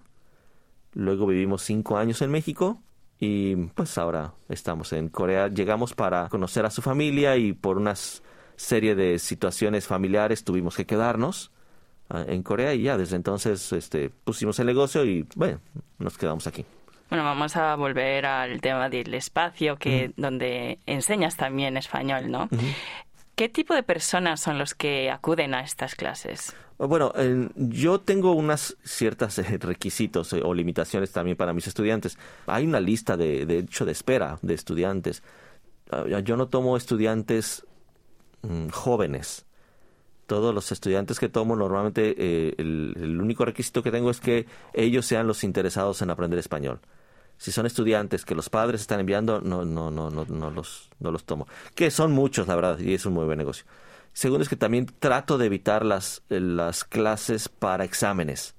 Luego 0.95 1.27
vivimos 1.27 1.63
cinco 1.63 1.97
años 1.97 2.23
en 2.23 2.31
México 2.31 2.81
y 3.19 3.57
pues 3.57 3.97
ahora 3.99 4.33
estamos 4.49 4.93
en 4.93 5.09
Corea. 5.09 5.49
Llegamos 5.49 5.95
para 5.95 6.29
conocer 6.29 6.67
a 6.67 6.71
su 6.71 6.83
familia 6.83 7.37
y 7.37 7.53
por 7.53 7.79
una 7.79 7.95
serie 8.57 8.95
de 8.95 9.19
situaciones 9.19 9.87
familiares 9.87 10.45
tuvimos 10.45 10.77
que 10.77 10.87
quedarnos 10.87 11.51
ah, 12.11 12.25
en 12.27 12.43
Corea 12.43 12.75
y 12.75 12.83
ya 12.83 12.97
desde 12.99 13.17
entonces 13.17 13.73
este, 13.73 14.11
pusimos 14.11 14.59
el 14.59 14.67
negocio 14.67 15.05
y 15.05 15.27
bueno, 15.35 15.61
nos 15.99 16.19
quedamos 16.19 16.47
aquí. 16.47 16.65
Bueno, 17.09 17.25
vamos 17.25 17.57
a 17.57 17.75
volver 17.77 18.25
al 18.25 18.61
tema 18.63 18.89
del 18.89 19.13
espacio, 19.13 19.77
que 19.77 20.13
donde 20.17 20.79
enseñas 20.87 21.37
también 21.37 21.77
español, 21.77 22.31
¿no? 22.31 22.49
¿Qué 23.35 23.49
tipo 23.49 23.75
de 23.75 23.83
personas 23.83 24.41
son 24.41 24.59
los 24.59 24.75
que 24.75 25.11
acuden 25.11 25.55
a 25.55 25.63
estas 25.63 25.95
clases? 25.95 26.55
Bueno, 26.79 27.13
yo 27.55 28.01
tengo 28.01 28.33
unas 28.33 28.77
ciertas 28.83 29.39
eh, 29.39 29.59
requisitos 29.59 30.33
eh, 30.33 30.43
o 30.43 30.53
limitaciones 30.53 31.13
también 31.13 31.37
para 31.37 31.53
mis 31.53 31.67
estudiantes. 31.67 32.19
Hay 32.47 32.67
una 32.67 32.81
lista 32.81 33.17
de, 33.17 33.47
de 33.47 33.59
hecho 33.59 33.85
de 33.85 33.93
espera 33.93 34.39
de 34.43 34.55
estudiantes. 34.55 35.23
Ah, 35.93 36.05
yo 36.25 36.37
no 36.37 36.49
tomo 36.49 36.77
estudiantes 36.77 37.67
mm, 38.43 38.69
jóvenes. 38.69 39.45
Todos 40.27 40.55
los 40.55 40.73
estudiantes 40.73 41.21
que 41.21 41.29
tomo 41.29 41.55
normalmente 41.55 42.15
eh, 42.17 42.55
el, 42.57 43.21
único 43.21 43.45
requisito 43.45 43.83
que 43.83 43.91
tengo 43.91 44.11
es 44.11 44.21
que 44.21 44.47
ellos 44.73 45.05
sean 45.05 45.27
los 45.27 45.45
interesados 45.45 46.01
en 46.01 46.11
aprender 46.11 46.39
español 46.39 46.81
si 47.43 47.51
son 47.51 47.67
estudiantes 47.67 48.25
que 48.25 48.37
los 48.37 48.49
padres 48.49 48.83
están 48.83 49.01
enviando, 49.01 49.41
no, 49.41 49.65
no, 49.65 49.91
no, 49.91 50.11
no, 50.11 50.25
no 50.25 50.51
los, 50.53 50.89
no 51.01 51.11
los 51.11 51.25
tomo. 51.25 51.49
Que 51.75 51.91
son 51.91 52.13
muchos, 52.13 52.47
la 52.47 52.55
verdad, 52.55 52.79
y 52.79 52.95
es 52.95 53.05
un 53.05 53.15
muy 53.15 53.25
buen 53.25 53.37
negocio. 53.37 53.65
Segundo 54.13 54.45
es 54.45 54.49
que 54.49 54.55
también 54.55 54.87
trato 54.87 55.39
de 55.39 55.47
evitar 55.47 55.85
las, 55.85 56.23
las 56.29 56.85
clases 56.85 57.49
para 57.49 57.83
exámenes. 57.83 58.55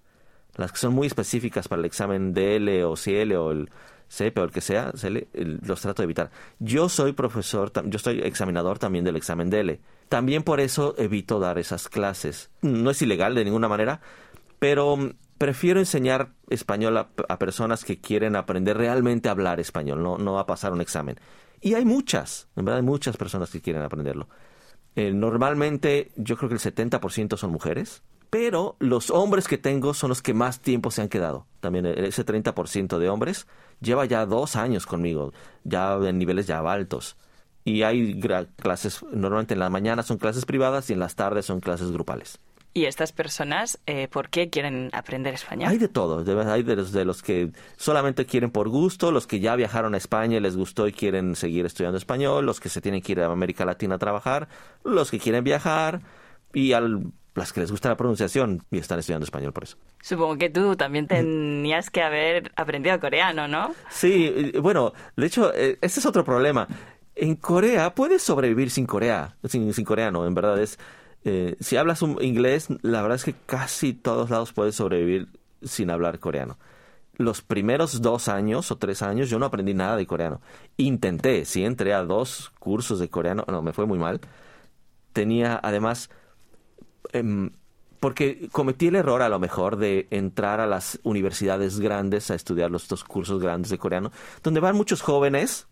Las 0.57 0.73
que 0.73 0.79
son 0.79 0.93
muy 0.93 1.07
específicas 1.07 1.69
para 1.69 1.79
el 1.79 1.85
examen 1.85 2.33
DL 2.33 2.83
o 2.83 2.95
CL 2.95 3.31
o 3.37 3.51
el 3.51 3.69
CP 4.09 4.41
o 4.41 4.43
el 4.43 4.51
que 4.51 4.59
sea, 4.59 4.91
los 4.91 5.79
trato 5.79 6.01
de 6.01 6.03
evitar. 6.03 6.31
Yo 6.59 6.89
soy 6.89 7.13
profesor, 7.13 7.71
yo 7.85 7.99
soy 7.99 8.19
examinador 8.19 8.79
también 8.79 9.05
del 9.05 9.15
examen 9.15 9.49
DL. 9.49 9.79
También 10.09 10.43
por 10.43 10.59
eso 10.59 10.93
evito 10.97 11.39
dar 11.39 11.57
esas 11.57 11.87
clases. 11.87 12.49
No 12.61 12.91
es 12.91 13.01
ilegal 13.01 13.33
de 13.33 13.45
ninguna 13.45 13.69
manera, 13.69 14.01
pero 14.59 14.97
prefiero 15.43 15.81
enseñar 15.81 16.29
español 16.49 16.97
a, 16.97 17.37
personas 17.37 17.83
que 17.83 17.99
quieren 17.99 18.37
aprender 18.37 18.77
realmente 18.77 19.27
a 19.27 19.33
hablar 19.33 19.59
español, 19.59 20.01
no, 20.01 20.17
no 20.17 20.39
a 20.39 20.45
pasar 20.45 20.71
un 20.71 20.79
examen. 20.79 21.19
Y 21.59 21.73
hay 21.73 21.83
muchas, 21.83 22.47
en 22.55 22.63
verdad 22.63 22.79
hay 22.79 22.85
muchas 22.85 23.17
personas 23.17 23.49
que 23.49 23.59
quieren 23.59 23.81
aprenderlo. 23.81 24.29
Eh, 24.95 25.11
normalmente 25.11 26.13
yo 26.15 26.37
creo 26.37 26.47
que 26.47 26.55
el 26.55 26.61
70% 26.61 27.35
son 27.35 27.51
mujeres, 27.51 28.03
pero 28.29 28.77
los 28.79 29.09
hombres 29.09 29.49
que 29.49 29.57
tengo 29.57 29.93
son 29.93 30.07
los 30.07 30.21
que 30.21 30.33
más 30.33 30.61
tiempo 30.61 30.91
se 30.91 31.01
han 31.01 31.09
quedado. 31.09 31.45
También 31.59 31.87
e, 31.87 32.07
ese 32.07 32.25
30% 32.25 32.97
de 32.97 33.09
hombres 33.09 33.45
lleva 33.81 34.05
ya 34.05 34.25
dos 34.25 34.55
años 34.55 34.85
conmigo, 34.85 35.33
ya 35.65 35.95
en 35.95 36.19
niveles 36.19 36.47
ya 36.47 36.59
altos. 36.59 37.17
Y 37.65 37.83
hay 37.83 38.17
clases, 38.55 39.03
normalmente 39.11 39.55
en 39.55 39.59
la 39.59 39.69
mañana 39.69 40.03
son 40.03 40.19
clases 40.19 40.45
privadas 40.45 40.89
y 40.89 40.93
en 40.93 40.99
las 40.99 41.15
tardes 41.15 41.47
son 41.47 41.59
clases 41.59 41.91
grupales. 41.91 42.39
¿Y 42.75 42.85
estas 42.85 43.11
personas 43.11 43.79
eh, 43.85 44.07
por 44.07 44.29
qué 44.29 44.49
quieren 44.49 44.89
aprender 44.93 45.35
español? 45.35 45.69
Hay 45.69 45.77
de 45.77 45.87
todo. 45.87 46.23
Hay 46.51 46.63
de 46.63 46.75
los, 46.75 46.91
de 46.91 47.05
los 47.05 47.21
que 47.21 47.51
solamente 47.77 48.25
quieren 48.25 48.49
por 48.49 48.67
gusto, 48.69 49.11
los 49.11 49.27
que 49.27 49.39
ya 49.39 49.55
viajaron 49.55 49.93
a 49.93 49.97
España 49.97 50.37
y 50.37 50.39
les 50.39 50.57
gustó 50.57 50.87
y 50.87 50.91
quieren 50.91 51.35
seguir 51.35 51.67
estudiando 51.67 51.99
español, 51.99 52.47
los 52.47 52.59
que 52.59 52.69
se 52.69 52.81
tienen 52.81 53.01
que 53.01 53.11
ir 53.11 53.21
a 53.21 53.31
América 53.31 53.63
Latina 53.63 53.95
a 53.95 53.97
trabajar, 53.99 54.47
los 54.83 55.11
que 55.11 55.19
quieren 55.19 55.43
viajar 55.43 56.01
y 56.51 56.73
al, 56.73 57.11
las 57.35 57.53
que 57.53 57.59
les 57.59 57.69
gusta 57.69 57.89
la 57.89 57.97
pronunciación 57.97 58.63
y 58.71 58.79
están 58.79 58.97
estudiando 58.97 59.25
español 59.25 59.53
por 59.53 59.65
eso. 59.65 59.77
Supongo 60.01 60.37
que 60.37 60.49
tú 60.49 60.75
también 60.75 61.07
tenías 61.07 61.91
que 61.91 62.01
haber 62.01 62.51
aprendido 62.55 62.99
coreano, 62.99 63.47
¿no? 63.47 63.75
Sí, 63.91 64.51
bueno, 64.61 64.93
de 65.15 65.27
hecho, 65.27 65.53
ese 65.53 65.77
es 65.81 66.05
otro 66.07 66.23
problema. 66.23 66.67
En 67.15 67.35
Corea 67.35 67.93
puedes 67.93 68.23
sobrevivir 68.23 68.71
sin 68.71 68.87
Corea, 68.87 69.35
sin, 69.45 69.71
sin 69.75 69.85
coreano, 69.85 70.25
en 70.25 70.33
verdad 70.33 70.59
es 70.59 70.79
eh, 71.25 71.55
si 71.59 71.77
hablas 71.77 72.01
un 72.01 72.21
inglés, 72.21 72.67
la 72.81 73.01
verdad 73.01 73.15
es 73.15 73.23
que 73.23 73.33
casi 73.45 73.93
todos 73.93 74.29
lados 74.29 74.51
puedes 74.51 74.75
sobrevivir 74.75 75.29
sin 75.61 75.89
hablar 75.89 76.19
coreano. 76.19 76.57
Los 77.15 77.41
primeros 77.41 78.01
dos 78.01 78.27
años 78.27 78.71
o 78.71 78.77
tres 78.77 79.01
años 79.01 79.29
yo 79.29 79.39
no 79.39 79.45
aprendí 79.45 79.73
nada 79.73 79.95
de 79.95 80.05
coreano. 80.05 80.41
Intenté, 80.77 81.45
sí, 81.45 81.63
entré 81.63 81.93
a 81.93 82.03
dos 82.03 82.51
cursos 82.59 82.99
de 82.99 83.09
coreano, 83.09 83.45
no, 83.47 83.61
me 83.61 83.71
fue 83.71 83.85
muy 83.85 83.99
mal. 83.99 84.19
Tenía 85.13 85.59
además, 85.63 86.09
em, 87.13 87.51
porque 87.99 88.49
cometí 88.51 88.87
el 88.87 88.95
error 88.95 89.21
a 89.21 89.29
lo 89.29 89.39
mejor 89.39 89.77
de 89.77 90.07
entrar 90.09 90.59
a 90.59 90.67
las 90.67 90.99
universidades 91.03 91.79
grandes 91.79 92.31
a 92.31 92.35
estudiar 92.35 92.71
los 92.71 92.87
dos 92.89 93.03
cursos 93.05 93.41
grandes 93.41 93.69
de 93.69 93.77
coreano, 93.77 94.11
donde 94.41 94.59
van 94.59 94.75
muchos 94.75 95.01
jóvenes, 95.01 95.67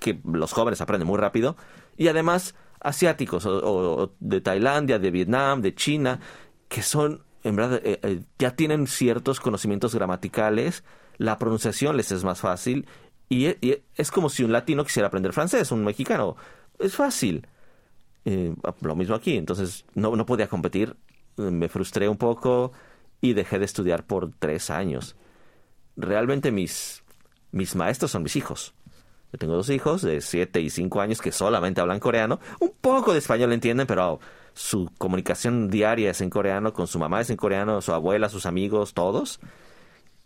que 0.00 0.20
los 0.24 0.52
jóvenes 0.52 0.80
aprenden 0.80 1.06
muy 1.06 1.18
rápido, 1.18 1.56
y 1.96 2.08
además 2.08 2.56
asiáticos, 2.82 3.46
o, 3.46 4.14
de 4.20 4.40
Tailandia, 4.40 4.98
de 4.98 5.10
Vietnam, 5.10 5.60
de 5.62 5.74
China, 5.74 6.20
que 6.68 6.82
son, 6.82 7.22
en 7.44 7.56
verdad, 7.56 7.80
eh, 7.84 8.00
eh, 8.02 8.22
ya 8.38 8.56
tienen 8.56 8.86
ciertos 8.86 9.40
conocimientos 9.40 9.94
gramaticales, 9.94 10.84
la 11.18 11.38
pronunciación 11.38 11.96
les 11.96 12.10
es 12.10 12.24
más 12.24 12.40
fácil 12.40 12.86
Y, 13.28 13.54
es 13.96 14.10
como 14.10 14.28
si 14.28 14.44
un 14.44 14.52
latino 14.52 14.84
quisiera 14.84 15.08
aprender 15.08 15.32
francés, 15.32 15.72
un 15.72 15.84
mexicano. 15.84 16.36
Es 16.78 16.94
fácil. 16.96 17.46
Eh, 18.24 18.54
lo 18.80 18.94
mismo 18.94 19.14
aquí. 19.14 19.36
Entonces 19.36 19.86
no, 19.94 20.14
no 20.16 20.26
podía 20.26 20.48
competir. 20.48 20.96
Me 21.36 21.68
frustré 21.68 22.08
un 22.08 22.18
poco 22.18 22.72
y 23.22 23.32
dejé 23.32 23.58
de 23.58 23.64
estudiar 23.64 24.04
por 24.04 24.32
tres 24.38 24.68
años. 24.68 25.16
Realmente 25.96 26.50
mis, 26.50 27.02
mis 27.52 27.74
maestros 27.74 28.10
son 28.10 28.22
mis 28.22 28.36
hijos. 28.36 28.74
Yo 29.32 29.38
tengo 29.38 29.54
dos 29.54 29.70
hijos 29.70 30.02
de 30.02 30.20
siete 30.20 30.60
y 30.60 30.68
cinco 30.68 31.00
años 31.00 31.20
que 31.20 31.32
solamente 31.32 31.80
hablan 31.80 32.00
coreano. 32.00 32.38
Un 32.60 32.72
poco 32.80 33.12
de 33.12 33.18
español 33.18 33.52
entienden, 33.52 33.86
pero 33.86 34.20
su 34.52 34.90
comunicación 34.98 35.68
diaria 35.70 36.10
es 36.10 36.20
en 36.20 36.28
coreano, 36.28 36.72
con 36.74 36.86
su 36.86 36.98
mamá 36.98 37.22
es 37.22 37.30
en 37.30 37.36
coreano, 37.36 37.80
su 37.80 37.92
abuela, 37.92 38.28
sus 38.28 38.44
amigos, 38.44 38.92
todos. 38.92 39.40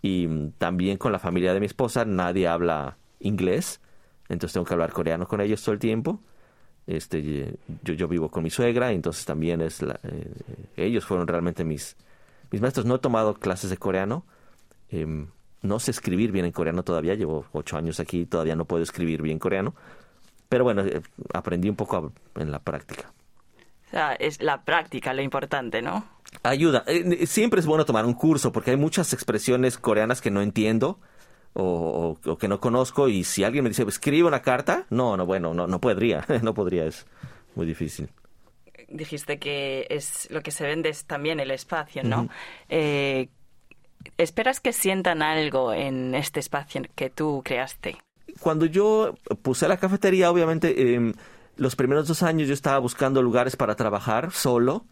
Y 0.02 0.50
también 0.58 0.98
con 0.98 1.12
la 1.12 1.18
familia 1.18 1.54
de 1.54 1.60
mi 1.60 1.66
esposa 1.66 2.04
nadie 2.04 2.48
habla 2.48 2.98
inglés, 3.20 3.80
entonces 4.28 4.54
tengo 4.54 4.66
que 4.66 4.74
hablar 4.74 4.92
coreano 4.92 5.26
con 5.26 5.40
ellos 5.40 5.62
todo 5.62 5.72
el 5.72 5.78
tiempo. 5.78 6.20
Este, 6.86 7.58
yo, 7.82 7.94
yo 7.94 8.08
vivo 8.08 8.30
con 8.30 8.44
mi 8.44 8.50
suegra, 8.50 8.92
entonces 8.92 9.24
también 9.24 9.60
es 9.60 9.82
la, 9.82 9.98
eh, 10.04 10.32
ellos 10.76 11.04
fueron 11.04 11.26
realmente 11.26 11.64
mis, 11.64 11.96
mis 12.50 12.60
maestros. 12.60 12.86
No 12.86 12.96
he 12.96 12.98
tomado 12.98 13.34
clases 13.34 13.70
de 13.70 13.76
coreano. 13.76 14.24
Em, 14.88 15.28
no 15.62 15.78
sé 15.78 15.90
escribir 15.90 16.32
bien 16.32 16.44
en 16.44 16.52
coreano 16.52 16.82
todavía. 16.82 17.14
Llevo 17.14 17.46
ocho 17.52 17.76
años 17.76 18.00
aquí, 18.00 18.26
todavía 18.26 18.56
no 18.56 18.64
puedo 18.64 18.82
escribir 18.82 19.22
bien 19.22 19.38
coreano. 19.38 19.74
Pero 20.48 20.64
bueno, 20.64 20.82
eh, 20.82 21.02
aprendí 21.34 21.68
un 21.68 21.76
poco 21.76 22.12
en 22.36 22.50
la 22.50 22.60
práctica. 22.60 23.12
O 23.86 23.90
sea, 23.90 24.14
es 24.14 24.42
la 24.42 24.64
práctica 24.64 25.14
lo 25.14 25.22
importante, 25.22 25.82
¿no? 25.82 26.04
Ayuda. 26.42 26.84
Eh, 26.86 27.26
siempre 27.26 27.60
es 27.60 27.66
bueno 27.66 27.84
tomar 27.84 28.04
un 28.04 28.14
curso 28.14 28.52
porque 28.52 28.72
hay 28.72 28.76
muchas 28.76 29.12
expresiones 29.12 29.78
coreanas 29.78 30.20
que 30.20 30.30
no 30.30 30.42
entiendo 30.42 30.98
o, 31.58 32.18
que 32.38 32.48
no 32.48 32.60
conozco 32.60 33.08
y 33.08 33.24
si 33.24 33.44
alguien 33.44 33.64
me 33.64 33.70
dice, 33.70 33.82
escribe 33.84 34.28
una 34.28 34.42
carta, 34.42 34.86
no, 34.90 35.16
no, 35.16 35.24
bueno, 35.24 35.54
no, 35.54 35.66
no 35.66 35.80
podría, 35.80 36.24
no 36.42 36.52
podría, 36.52 36.84
es 36.84 37.06
muy 37.54 37.66
difícil. 37.66 38.10
Dijiste 38.88 39.38
que 39.38 39.86
es 39.88 40.30
lo 40.30 40.42
que 40.42 40.50
se 40.50 40.64
vende 40.64 40.90
es 40.90 41.06
también 41.06 41.40
el 41.40 41.50
espacio, 41.50 42.04
¿no? 42.04 42.28
Eh, 42.68 43.30
¿Esperas 44.18 44.60
que 44.60 44.72
sientan 44.72 45.22
algo 45.22 45.72
en 45.72 46.14
este 46.14 46.40
espacio 46.40 46.82
que 46.94 47.10
tú 47.10 47.42
creaste? 47.44 47.96
Cuando 48.40 48.66
yo 48.66 49.14
puse 49.42 49.68
la 49.68 49.76
cafetería, 49.76 50.30
obviamente, 50.30 50.94
em, 50.94 51.14
los 51.56 51.76
primeros 51.76 52.06
dos 52.08 52.22
años 52.22 52.48
yo 52.48 52.54
estaba 52.54 52.78
buscando 52.78 53.22
lugares 53.22 53.56
para 53.56 53.76
trabajar 53.76 54.32
solo. 54.32 54.84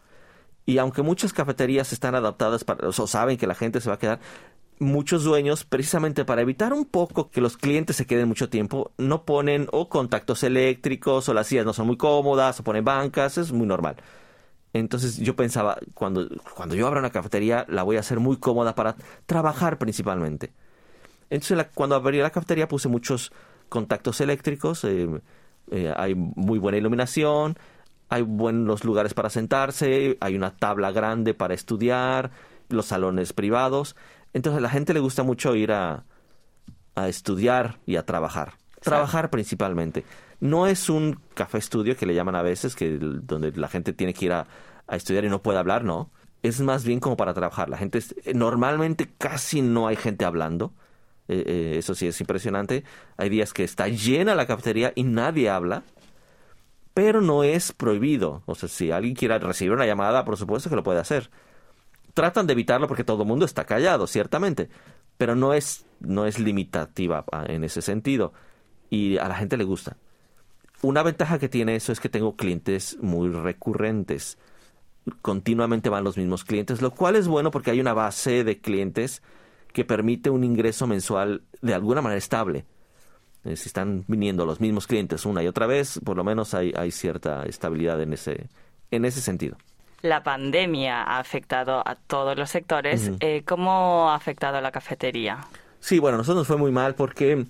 Y 0.65 0.79
aunque 0.79 1.03
muchas 1.03 1.31
cafeterías 1.31 1.93
están 1.93 2.15
adaptadas 2.15 2.63
para, 2.63 2.87
o 2.87 2.91
saben 2.91 3.37
que 3.37 3.45
la 3.45 3.53
gente 3.53 3.81
se 3.81 3.89
va 3.89 3.95
a 3.95 3.99
quedar, 3.99 4.19
muchos 4.79 5.23
dueños, 5.23 5.63
precisamente 5.63 6.25
para 6.25 6.41
evitar 6.41 6.73
un 6.73 6.85
poco 6.85 7.29
que 7.29 7.41
los 7.41 7.57
clientes 7.57 7.95
se 7.95 8.05
queden 8.05 8.27
mucho 8.27 8.49
tiempo, 8.49 8.91
no 8.97 9.23
ponen 9.23 9.67
o 9.71 9.89
contactos 9.89 10.43
eléctricos 10.43 11.29
o 11.29 11.33
las 11.33 11.47
sillas 11.47 11.65
no 11.65 11.73
son 11.73 11.87
muy 11.87 11.97
cómodas 11.97 12.59
o 12.59 12.63
ponen 12.63 12.83
bancas, 12.83 13.37
es 13.37 13.51
muy 13.51 13.67
normal. 13.67 13.97
Entonces 14.75 15.15
yo 15.19 15.37
pensaba, 15.37 15.77
cuando, 15.93 16.27
cuando 16.53 16.75
yo 16.75 16.85
abra 16.85 16.99
una 16.99 17.09
cafetería, 17.09 17.65
la 17.69 17.83
voy 17.83 17.95
a 17.95 18.01
hacer 18.01 18.19
muy 18.19 18.35
cómoda 18.35 18.75
para 18.75 18.97
trabajar 19.25 19.77
principalmente. 19.77 20.51
Entonces 21.29 21.67
cuando 21.73 21.95
abrí 21.95 22.17
la 22.17 22.29
cafetería 22.29 22.67
puse 22.67 22.89
muchos 22.89 23.31
contactos 23.69 24.19
eléctricos, 24.19 24.83
eh, 24.83 25.07
eh, 25.71 25.93
hay 25.95 26.13
muy 26.13 26.59
buena 26.59 26.77
iluminación, 26.77 27.57
hay 28.09 28.23
buenos 28.23 28.83
lugares 28.83 29.13
para 29.13 29.29
sentarse, 29.29 30.17
hay 30.19 30.35
una 30.35 30.51
tabla 30.51 30.91
grande 30.91 31.33
para 31.33 31.53
estudiar, 31.53 32.31
los 32.67 32.87
salones 32.87 33.31
privados. 33.31 33.95
Entonces 34.33 34.57
a 34.57 34.61
la 34.61 34.69
gente 34.69 34.93
le 34.93 34.99
gusta 34.99 35.23
mucho 35.23 35.55
ir 35.55 35.71
a, 35.71 36.03
a 36.95 37.07
estudiar 37.07 37.79
y 37.85 37.95
a 37.95 38.05
trabajar. 38.05 38.55
Trabajar 38.81 39.29
principalmente. 39.29 40.03
No 40.45 40.67
es 40.67 40.89
un 40.89 41.19
café 41.33 41.57
estudio 41.57 41.95
que 41.97 42.05
le 42.05 42.13
llaman 42.13 42.35
a 42.35 42.41
veces, 42.41 42.75
que 42.75 42.97
donde 42.99 43.51
la 43.53 43.67
gente 43.67 43.93
tiene 43.93 44.13
que 44.13 44.25
ir 44.25 44.33
a, 44.33 44.47
estudiar 44.89 45.25
y 45.25 45.29
no 45.29 45.41
puede 45.41 45.59
hablar, 45.59 45.83
no. 45.83 46.11
Es 46.43 46.61
más 46.61 46.85
bien 46.85 46.99
como 46.99 47.17
para 47.17 47.33
trabajar. 47.33 47.69
La 47.69 47.77
gente 47.77 47.99
normalmente 48.33 49.09
casi 49.17 49.61
no 49.61 49.87
hay 49.87 49.95
gente 49.95 50.25
hablando. 50.25 50.73
Eh, 51.27 51.43
eh, 51.47 51.75
eso 51.77 51.95
sí 51.95 52.07
es 52.07 52.19
impresionante. 52.21 52.83
Hay 53.17 53.29
días 53.29 53.51
que 53.53 53.63
está 53.63 53.87
llena 53.87 54.35
la 54.35 54.45
cafetería 54.45 54.93
y 54.95 55.03
nadie 55.03 55.49
habla. 55.49 55.83
Pero 56.93 57.21
no 57.21 57.43
es 57.43 57.71
prohibido. 57.71 58.43
O 58.45 58.55
sea, 58.55 58.69
si 58.69 58.91
alguien 58.91 59.15
quiere 59.15 59.39
recibir 59.39 59.73
una 59.73 59.85
llamada, 59.85 60.23
por 60.23 60.37
supuesto 60.37 60.69
que 60.69 60.75
lo 60.75 60.83
puede 60.83 60.99
hacer 60.99 61.29
tratan 62.15 62.47
de 62.47 62.53
evitarlo 62.53 62.87
porque 62.87 63.03
todo 63.03 63.21
el 63.21 63.27
mundo 63.27 63.45
está 63.45 63.65
callado, 63.65 64.07
ciertamente, 64.07 64.69
pero 65.17 65.35
no 65.35 65.53
es, 65.53 65.85
no 65.99 66.25
es 66.25 66.39
limitativa 66.39 67.25
ah, 67.31 67.43
en 67.47 67.63
ese 67.63 67.83
sentido 67.83 68.33
y 68.89 69.17
a 69.19 69.27
la 69.27 69.35
gente 69.35 69.57
le 69.57 69.65
gusta. 69.65 69.97
Una 70.85 71.01
ventaja 71.01 71.39
que 71.39 71.49
tiene 71.49 71.75
eso 71.75 71.91
es 71.91 71.99
que 71.99 72.09
tengo 72.09 72.35
clientes 72.35 72.97
muy 73.01 73.29
recurrentes. 73.29 74.37
Continuamente 75.23 75.89
van 75.89 76.03
los 76.03 76.15
mismos 76.15 76.43
clientes, 76.43 76.81
lo 76.81 76.91
cual 76.91 77.15
es 77.15 77.27
bueno 77.27 77.49
porque 77.49 77.71
hay 77.71 77.79
una 77.79 77.93
base 77.93 78.43
de 78.43 78.59
clientes 78.59 79.23
que 79.73 79.83
permite 79.83 80.29
un 80.29 80.43
ingreso 80.43 80.85
mensual 80.85 81.41
de 81.61 81.73
alguna 81.73 82.01
manera 82.01 82.19
estable. 82.19 82.65
Eh, 83.45 83.55
si 83.55 83.67
están 83.67 84.05
viniendo 84.07 84.45
los 84.45 84.61
mismos 84.61 84.85
clientes 84.85 85.25
una 85.25 85.41
y 85.41 85.47
otra 85.47 85.65
vez, 85.65 85.99
por 86.03 86.17
lo 86.17 86.23
menos 86.23 86.53
hay, 86.53 86.71
hay 86.75 86.91
cierta 86.91 87.43
estabilidad 87.45 87.99
en 88.01 88.13
ese, 88.13 88.47
en 88.91 89.05
ese 89.05 89.21
sentido 89.21 89.57
la 90.01 90.21
pandemia 90.21 91.01
ha 91.01 91.17
afectado 91.17 91.81
a 91.83 91.95
todos 91.95 92.37
los 92.37 92.51
sectores. 92.51 93.11
Eh, 93.21 93.41
¿Cómo 93.43 94.11
ha 94.11 94.15
afectado 94.15 94.57
a 94.57 94.61
la 94.61 94.71
cafetería? 94.71 95.39
Sí, 95.79 95.97
bueno, 95.97 96.17
nosotros 96.17 96.41
nos 96.41 96.47
fue 96.47 96.57
muy 96.57 96.71
mal 96.71 96.93
porque, 96.93 97.45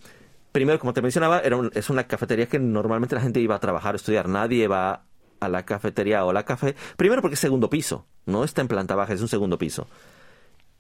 primero, 0.56 0.80
como 0.80 0.94
te 0.94 1.02
mencionaba, 1.02 1.42
era 1.42 1.60
es 1.74 1.90
una 1.90 2.06
cafetería 2.06 2.48
que 2.48 2.60
normalmente 2.60 3.14
la 3.14 3.20
gente 3.20 3.42
iba 3.42 3.56
a 3.56 3.60
trabajar, 3.60 3.94
estudiar. 3.96 4.30
Nadie 4.30 4.70
va 4.70 5.04
a 5.42 5.50
la 5.50 5.66
cafetería 5.66 6.24
o 6.24 6.32
la 6.32 6.46
café. 6.46 6.78
Primero 6.96 7.22
porque 7.22 7.34
es 7.34 7.42
segundo 7.42 7.70
piso, 7.70 8.06
no 8.26 8.46
está 8.46 8.62
en 8.62 8.70
planta 8.70 8.96
baja, 8.96 9.12
es 9.12 9.20
un 9.20 9.28
segundo 9.28 9.58
piso. 9.58 9.86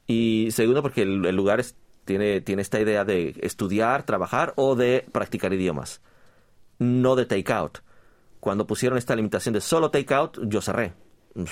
Y 0.07 0.47
segundo 0.51 0.81
porque 0.81 1.01
el, 1.01 1.35
lugar 1.35 1.61
tiene, 2.05 2.39
tiene 2.39 2.61
esta 2.61 2.79
idea 2.79 3.03
de 3.03 3.35
estudiar, 3.41 4.03
trabajar 4.03 4.53
o 4.55 4.77
de 4.77 5.05
practicar 5.11 5.51
idiomas, 5.51 5.99
no 6.79 7.17
de 7.17 7.25
take 7.25 7.51
out. 7.51 7.79
Cuando 8.39 8.65
pusieron 8.67 8.97
esta 8.97 9.13
limitación 9.13 9.51
de 9.51 9.59
solo 9.59 9.91
take 9.91 10.13
out, 10.13 10.39
yo 10.47 10.61
cerré 10.61 10.93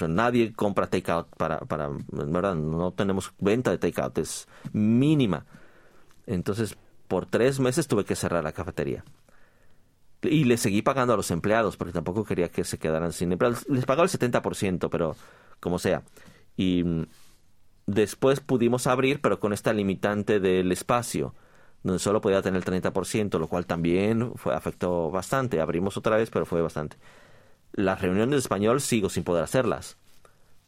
nadie 0.07 0.53
compra 0.53 0.87
takeout 0.87 1.27
para, 1.35 1.59
para, 1.59 1.89
¿verdad? 2.09 2.55
No 2.55 2.93
tenemos 2.93 3.33
venta 3.37 3.69
de 3.69 3.77
takeout, 3.77 4.17
es 4.17 4.47
mínima. 4.71 5.45
Entonces, 6.25 6.77
por 7.13 7.27
tres 7.27 7.59
meses 7.59 7.87
tuve 7.87 8.05
que 8.05 8.15
cerrar 8.15 8.43
la 8.43 8.53
cafetería. 8.53 9.03
Y 10.23 10.45
le 10.45 10.57
seguí 10.57 10.81
pagando 10.81 11.13
a 11.13 11.15
los 11.15 11.29
empleados, 11.29 11.77
porque 11.77 11.93
tampoco 11.93 12.23
quería 12.25 12.49
que 12.49 12.63
se 12.63 12.79
quedaran 12.79 13.13
sin 13.13 13.31
empleados. 13.31 13.69
Les 13.69 13.85
pagaba 13.85 14.05
el 14.05 14.09
70%, 14.09 14.89
pero 14.89 15.15
como 15.59 15.77
sea. 15.77 16.01
Y 16.57 16.83
mm, 16.83 17.05
después 17.85 18.39
pudimos 18.39 18.87
abrir, 18.87 19.21
pero 19.21 19.39
con 19.39 19.53
esta 19.53 19.73
limitante 19.73 20.39
del 20.39 20.71
espacio, 20.71 21.35
donde 21.83 21.99
solo 21.99 22.19
podía 22.19 22.41
tener 22.41 22.63
el 22.67 22.81
30%, 22.81 23.37
lo 23.37 23.47
cual 23.47 23.67
también 23.67 24.31
fue, 24.35 24.55
afectó 24.55 25.11
bastante. 25.11 25.61
Abrimos 25.61 25.95
otra 25.97 26.17
vez, 26.17 26.31
pero 26.31 26.47
fue 26.47 26.63
bastante. 26.63 26.97
Las 27.73 28.01
reuniones 28.01 28.31
de 28.31 28.39
español 28.39 28.81
sigo 28.81 29.09
sin 29.09 29.23
poder 29.23 29.43
hacerlas. 29.43 29.99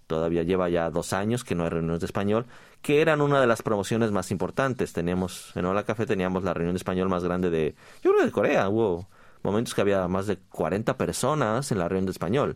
Todavía 0.08 0.44
lleva 0.44 0.70
ya 0.70 0.90
dos 0.90 1.14
años 1.14 1.44
que 1.44 1.56
no 1.56 1.64
hay 1.64 1.70
reuniones 1.70 2.00
de 2.02 2.06
español, 2.06 2.46
que 2.82 3.02
eran 3.02 3.22
una 3.22 3.42
de 3.42 3.48
las 3.48 3.64
promociones 3.64 4.12
más 4.12 4.30
importantes. 4.32 4.94
Teníamos, 4.94 5.52
en 5.56 5.66
Hola 5.66 5.84
Café 5.84 6.06
teníamos 6.06 6.44
la 6.44 6.54
reunión 6.54 6.74
de 6.74 6.78
español 6.78 7.10
más 7.10 7.24
grande 7.24 7.50
de, 7.50 7.76
yo 8.04 8.12
creo 8.12 8.26
de 8.26 8.32
Corea. 8.32 8.70
Hubo 8.70 9.08
momentos 9.42 9.74
que 9.74 9.82
había 9.82 10.08
más 10.08 10.28
de 10.28 10.38
40 10.38 10.96
personas 10.98 11.72
en 11.72 11.80
la 11.80 11.88
reunión 11.88 12.06
de 12.06 12.12
español. 12.12 12.56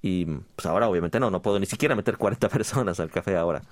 Y 0.00 0.26
pues 0.26 0.66
ahora 0.66 0.88
obviamente 0.88 1.18
no, 1.18 1.30
no 1.30 1.42
puedo 1.42 1.58
ni 1.58 1.66
siquiera 1.66 1.96
meter 1.96 2.18
40 2.18 2.48
personas 2.50 3.00
al 3.00 3.10
café 3.10 3.36
ahora. 3.36 3.62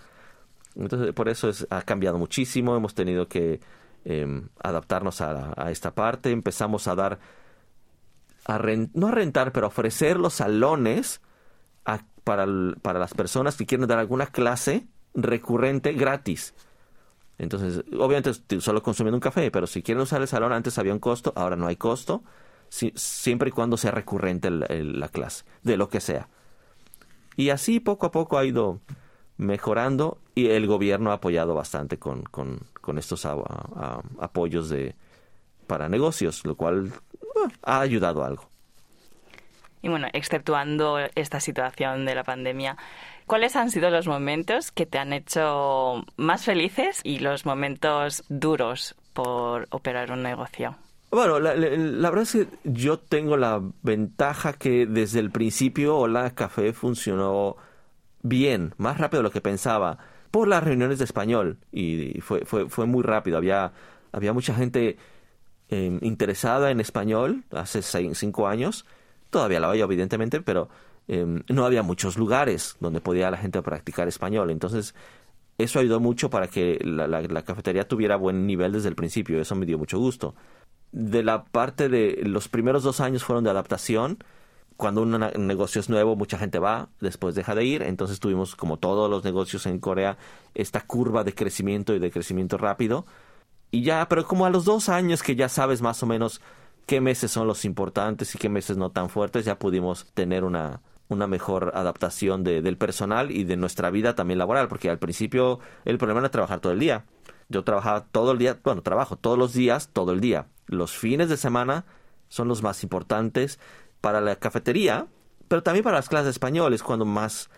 Entonces 0.75 1.13
por 1.13 1.29
eso 1.29 1.49
es, 1.49 1.67
ha 1.71 1.83
cambiado 1.83 2.19
muchísimo, 2.19 2.75
hemos 2.75 2.95
tenido 2.95 3.29
que 3.29 3.61
em, 4.05 4.49
adaptarnos 4.63 5.21
a, 5.21 5.53
a, 5.57 5.71
esta 5.71 5.95
parte, 5.95 6.31
empezamos 6.31 6.89
a 6.89 6.95
dar 6.95 7.19
no 8.95 9.07
a 9.07 9.11
rentar, 9.13 9.53
pero 9.53 9.67
a 9.67 9.69
ofrecer 9.69 10.19
los 10.19 10.35
salones 10.35 11.21
para, 12.25 12.47
para 12.83 12.99
las 12.99 13.15
personas 13.15 13.57
que 13.57 13.67
quieren 13.67 13.87
dar 13.87 13.99
alguna 13.99 14.27
clase 14.27 14.87
recurrente 15.15 15.93
gratis. 15.93 16.55
Entonces, 17.39 17.85
obviamente 17.99 18.33
solo 18.61 18.83
consumiendo 18.83 19.17
un 19.17 19.21
café, 19.21 19.51
pero 19.51 19.67
si 19.67 19.83
quieren 19.83 20.03
usar 20.03 20.21
el 20.23 20.29
salón, 20.29 20.53
antes 20.53 20.79
había 20.79 20.93
un 20.93 20.99
costo, 20.99 21.33
ahora 21.35 21.57
no 21.57 21.67
hay 21.67 21.77
costo, 21.77 22.23
siempre 22.69 23.49
y 23.49 23.53
cuando 23.53 23.77
sea 23.77 23.91
recurrente 23.91 24.51
la 24.51 25.09
clase, 25.09 25.45
de 25.63 25.77
lo 25.77 25.89
que 25.89 26.01
sea. 26.01 26.29
Y 27.37 27.51
así 27.51 27.81
poco 27.81 28.07
a 28.07 28.13
poco 28.13 28.39
ha 28.39 28.45
ido 28.45 28.81
mejorando 29.37 30.19
y 30.35 30.49
el 30.49 30.67
gobierno 30.67 31.11
ha 31.11 31.15
apoyado 31.15 31.55
bastante 31.55 31.99
con, 31.99 32.23
con, 32.23 32.99
estos 32.99 33.27
apoyos 33.27 34.69
de, 34.69 34.95
para 35.67 35.89
negocios, 35.89 36.45
lo 36.45 36.57
cual 36.57 36.93
ha 37.63 37.81
ayudado 37.81 38.25
algo. 38.25 38.52
Y 39.83 39.89
bueno, 39.89 40.07
exceptuando 40.13 40.99
esta 41.17 41.41
situación 41.41 42.07
de 42.07 42.15
la 42.15 42.25
pandemia, 42.25 42.77
¿cuáles 43.27 43.57
han 43.57 43.71
sido 43.71 43.91
los 43.91 44.07
momentos 44.07 44.71
que 44.71 44.87
te 44.87 44.99
han 44.99 45.13
hecho 45.13 46.05
más 46.17 46.45
felices 46.45 47.01
y 47.03 47.19
los 47.19 47.45
momentos 47.45 48.25
duros 48.29 48.95
por 49.13 49.67
operar 49.71 50.13
un 50.13 50.23
negocio? 50.23 50.77
Bueno, 51.11 51.41
la, 51.41 51.53
verdad 51.53 52.23
es 52.23 52.33
que 52.33 52.47
yo 52.65 52.99
tengo 52.99 53.37
la 53.37 53.61
ventaja 53.83 54.55
que 54.55 54.87
desde 54.87 55.21
el 55.21 55.31
principio 55.31 55.99
Hola 55.99 56.31
Café 56.31 56.73
funcionó 56.73 57.57
bien, 58.23 58.73
más 58.79 58.97
rápido 58.97 59.19
de 59.19 59.25
lo 59.25 59.31
que 59.31 59.43
pensaba, 59.43 59.99
por 60.31 60.49
las 60.49 60.65
reuniones 60.65 60.99
de 60.99 61.05
español. 61.05 61.59
Y 61.71 62.19
fue, 62.23 62.47
fue, 62.47 62.69
fue 62.71 62.87
muy 62.87 63.03
rápido. 63.03 63.37
Había, 63.37 63.73
había 64.11 64.33
mucha 64.33 64.55
gente 64.55 64.97
em, 65.69 65.99
interesada 66.01 66.71
en 66.71 66.81
español 66.81 67.45
hace 67.51 67.83
cinco 67.83 68.49
años. 68.49 68.87
Todavía 69.33 69.59
la 69.59 69.69
había, 69.69 69.83
evidentemente, 69.83 70.41
pero 70.41 70.69
em, 71.09 71.43
no 71.49 71.67
había 71.67 71.83
muchos 71.83 72.17
lugares 72.17 72.77
donde 72.79 73.01
podía 73.01 73.33
la 73.33 73.39
gente 73.39 73.61
practicar 73.63 74.07
español. 74.07 74.53
Entonces, 74.53 74.95
eso 75.59 75.81
ayudó 75.81 75.99
mucho 75.99 76.31
para 76.31 76.47
que 76.47 76.79
la, 76.85 77.09
la 77.09 77.43
cafetería 77.43 77.89
tuviera 77.89 78.15
buen 78.15 78.47
nivel 78.47 78.71
desde 78.71 78.89
el 78.89 78.95
principio. 78.95 79.41
Eso 79.41 79.57
me 79.57 79.67
dio 79.67 79.77
mucho 79.79 79.99
gusto 79.99 80.37
de 80.93 81.23
la 81.23 81.45
parte 81.45 81.89
de 81.89 82.21
los 82.25 82.49
primeros 82.49 82.83
dos 82.83 83.01
años 83.01 83.25
fueron 83.25 83.45
de 83.45 83.51
adaptación. 83.51 84.19
Cuando 84.77 85.03
un 85.03 85.47
negocio 85.47 85.81
es 85.81 85.89
nuevo, 85.89 86.17
mucha 86.17 86.39
gente 86.39 86.59
va, 86.59 86.89
después 87.01 87.35
deja 87.35 87.55
de 87.55 87.65
ir. 87.65 87.83
Entonces 87.83 88.21
tuvimos, 88.21 88.57
como 88.57 88.79
todos 88.79 89.11
los 89.11 89.25
negocios 89.25 89.67
en 89.67 89.79
Corea, 89.79 90.19
esta 90.55 90.83
curva 90.83 91.25
de 91.25 91.35
crecimiento 91.35 91.95
y 91.95 91.99
de 91.99 92.11
crecimiento 92.11 92.59
rápido. 92.59 93.07
Y 93.71 93.83
ya, 93.83 94.07
pero 94.09 94.27
como 94.27 94.45
a 94.45 94.51
los 94.51 94.65
dos 94.65 94.89
años 94.89 95.23
que 95.23 95.35
ya 95.35 95.49
sabes 95.49 95.81
más 95.83 96.03
o 96.03 96.07
menos 96.07 96.41
qué 96.87 97.01
meses 97.01 97.31
son 97.31 97.47
los 97.47 97.65
importantes 97.65 98.35
y 98.35 98.39
qué 98.39 98.49
meses 98.49 98.77
no 98.77 98.91
tan 98.91 99.09
fuertes, 99.09 99.45
ya 99.45 99.59
pudimos 99.59 100.07
tener 100.15 100.45
una, 100.45 100.81
una 101.09 101.27
mejor 101.27 101.73
adaptación 101.75 102.45
de, 102.45 102.63
del 102.63 102.77
personal 102.77 103.31
y 103.31 103.45
de 103.45 103.57
nuestra 103.57 103.91
vida 103.91 104.15
también 104.15 104.39
laboral, 104.39 104.69
porque 104.69 104.91
al 104.91 104.99
principio 104.99 105.61
el 105.85 105.99
problema 105.99 106.21
era 106.21 106.31
trabajar 106.31 106.61
todo 106.61 106.73
el 106.73 106.79
día. 106.79 107.05
Yo 107.49 107.65
trabajaba 107.65 108.07
todo 108.07 108.33
el 108.33 108.39
día, 108.39 108.59
bueno, 108.65 108.83
trabajo 108.83 109.17
todos 109.17 109.39
los 109.39 109.53
días, 109.53 109.91
todo 109.93 110.13
el 110.13 110.21
día 110.21 110.47
los 110.73 110.97
fines 110.97 111.29
de 111.29 111.37
semana 111.37 111.85
son 112.29 112.49
los 112.49 112.63
más 112.63 112.83
importantes 112.83 113.61
para 114.01 114.21
la 114.21 114.37
cafetería, 114.37 115.07
pero 115.49 115.63
también 115.63 115.85
para 115.85 115.97
las 115.97 116.09
clases 116.09 116.27
de 116.27 116.31
español, 116.31 116.75
es 116.75 116.83
cuando 116.83 117.05
más 117.05 117.51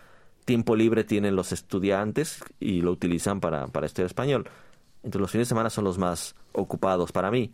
tiempo 0.43 0.75
libre 0.75 1.03
tienen 1.03 1.35
los 1.35 1.51
estudiantes 1.51 2.43
y 2.59 2.81
lo 2.81 2.91
utilizan 2.91 3.39
para, 3.39 3.67
para 3.67 3.87
estudiar 3.87 4.07
español. 4.07 4.49
Entonces 4.97 5.21
los 5.21 5.31
fines 5.31 5.47
de 5.47 5.49
semana 5.49 5.69
son 5.69 5.85
los 5.85 5.97
más 5.97 6.35
ocupados 6.51 7.11
para 7.11 7.31
mí. 7.31 7.53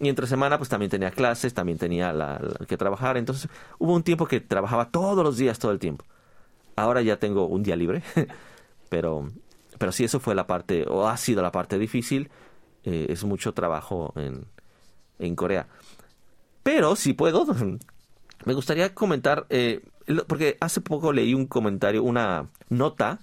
Y 0.00 0.08
entre 0.08 0.26
semana 0.26 0.58
pues 0.58 0.68
también 0.68 0.90
tenía 0.90 1.10
clases, 1.10 1.54
también 1.54 1.78
tenía 1.78 2.12
la, 2.12 2.40
que 2.66 2.76
trabajar. 2.76 3.16
Entonces 3.16 3.48
hubo 3.78 3.94
un 3.94 4.02
tiempo 4.02 4.26
que 4.26 4.40
trabajaba 4.40 4.90
todos 4.90 5.24
los 5.24 5.36
días, 5.36 5.58
todo 5.58 5.72
el 5.72 5.78
tiempo. 5.78 6.04
Ahora 6.76 7.02
ya 7.02 7.18
tengo 7.18 7.46
un 7.46 7.62
día 7.62 7.76
libre, 7.76 8.02
pero, 8.88 9.30
pero 9.78 9.92
sí 9.92 10.04
eso 10.04 10.18
fue 10.18 10.34
la 10.34 10.46
parte, 10.46 10.84
o 10.88 11.08
ha 11.08 11.16
sido 11.16 11.42
la 11.42 11.52
parte 11.52 11.78
difícil. 11.78 12.30
Eh, 12.84 13.06
es 13.08 13.24
mucho 13.24 13.54
trabajo 13.54 14.12
en, 14.16 14.46
en 15.18 15.36
Corea. 15.36 15.68
Pero 16.62 16.96
si 16.96 17.12
puedo, 17.12 17.46
me 18.44 18.54
gustaría 18.54 18.94
comentar, 18.94 19.46
eh, 19.50 19.80
porque 20.26 20.56
hace 20.60 20.80
poco 20.80 21.12
leí 21.12 21.34
un 21.34 21.46
comentario, 21.46 22.02
una 22.02 22.48
nota 22.68 23.20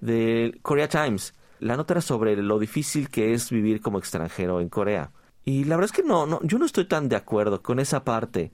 de 0.00 0.58
Korea 0.62 0.88
Times. 0.88 1.34
La 1.60 1.76
nota 1.76 1.94
era 1.94 2.00
sobre 2.00 2.36
lo 2.36 2.58
difícil 2.58 3.08
que 3.08 3.34
es 3.34 3.50
vivir 3.50 3.80
como 3.80 3.98
extranjero 3.98 4.60
en 4.60 4.68
Corea. 4.68 5.10
Y 5.44 5.64
la 5.64 5.76
verdad 5.76 5.90
es 5.92 6.02
que 6.02 6.06
no, 6.06 6.26
no 6.26 6.40
yo 6.42 6.58
no 6.58 6.66
estoy 6.66 6.86
tan 6.86 7.08
de 7.08 7.16
acuerdo 7.16 7.62
con 7.62 7.80
esa 7.80 8.04
parte. 8.04 8.52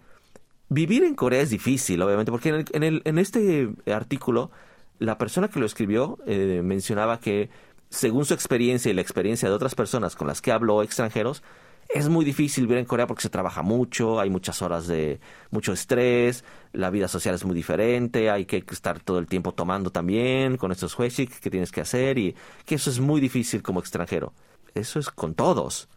Vivir 0.68 1.04
en 1.04 1.14
Corea 1.14 1.40
es 1.40 1.50
difícil, 1.50 2.00
obviamente, 2.02 2.30
porque 2.30 2.66
en, 2.72 2.82
el, 2.82 3.02
en, 3.04 3.18
este 3.18 3.70
artículo 3.86 4.50
la 4.98 5.16
persona 5.16 5.48
que 5.48 5.60
lo 5.60 5.66
escribió 5.66 6.18
eh, 6.26 6.60
mencionaba 6.62 7.20
que 7.20 7.48
según 7.88 8.24
su 8.26 8.34
experiencia 8.34 8.90
y 8.90 8.94
la 8.94 9.00
experiencia 9.00 9.48
de 9.48 9.54
otras 9.54 9.74
personas 9.74 10.14
con 10.14 10.26
las 10.26 10.42
que 10.42 10.52
habló 10.52 10.82
extranjeros, 10.82 11.42
es 11.88 12.10
muy 12.10 12.24
difícil 12.24 12.66
vivir 12.66 12.78
en 12.78 12.84
Corea 12.84 13.06
porque 13.06 13.22
se 13.22 13.30
trabaja 13.30 13.62
mucho, 13.62 14.20
hay 14.20 14.28
muchas 14.28 14.60
horas 14.60 14.86
de 14.86 15.20
mucho 15.50 15.72
estrés, 15.72 16.44
la 16.72 16.90
vida 16.90 17.08
social 17.08 17.34
es 17.34 17.46
muy 17.46 17.54
diferente, 17.54 18.30
hay 18.30 18.44
que 18.44 18.62
estar 18.70 19.00
todo 19.00 19.18
el 19.18 19.26
tiempo 19.26 19.52
tomando 19.54 19.90
también 19.90 20.58
con 20.58 20.70
estos 20.70 20.92
jueces 20.92 21.30
que 21.40 21.50
tienes 21.50 21.72
que 21.72 21.80
hacer 21.80 22.18
y 22.18 22.36
que 22.66 22.74
eso 22.74 22.90
es 22.90 23.00
muy 23.00 23.22
difícil 23.22 23.62
como 23.62 23.80
extranjero. 23.80 24.34
Eso 24.74 24.98
es 24.98 25.10
con 25.10 25.34
todos, 25.34 25.88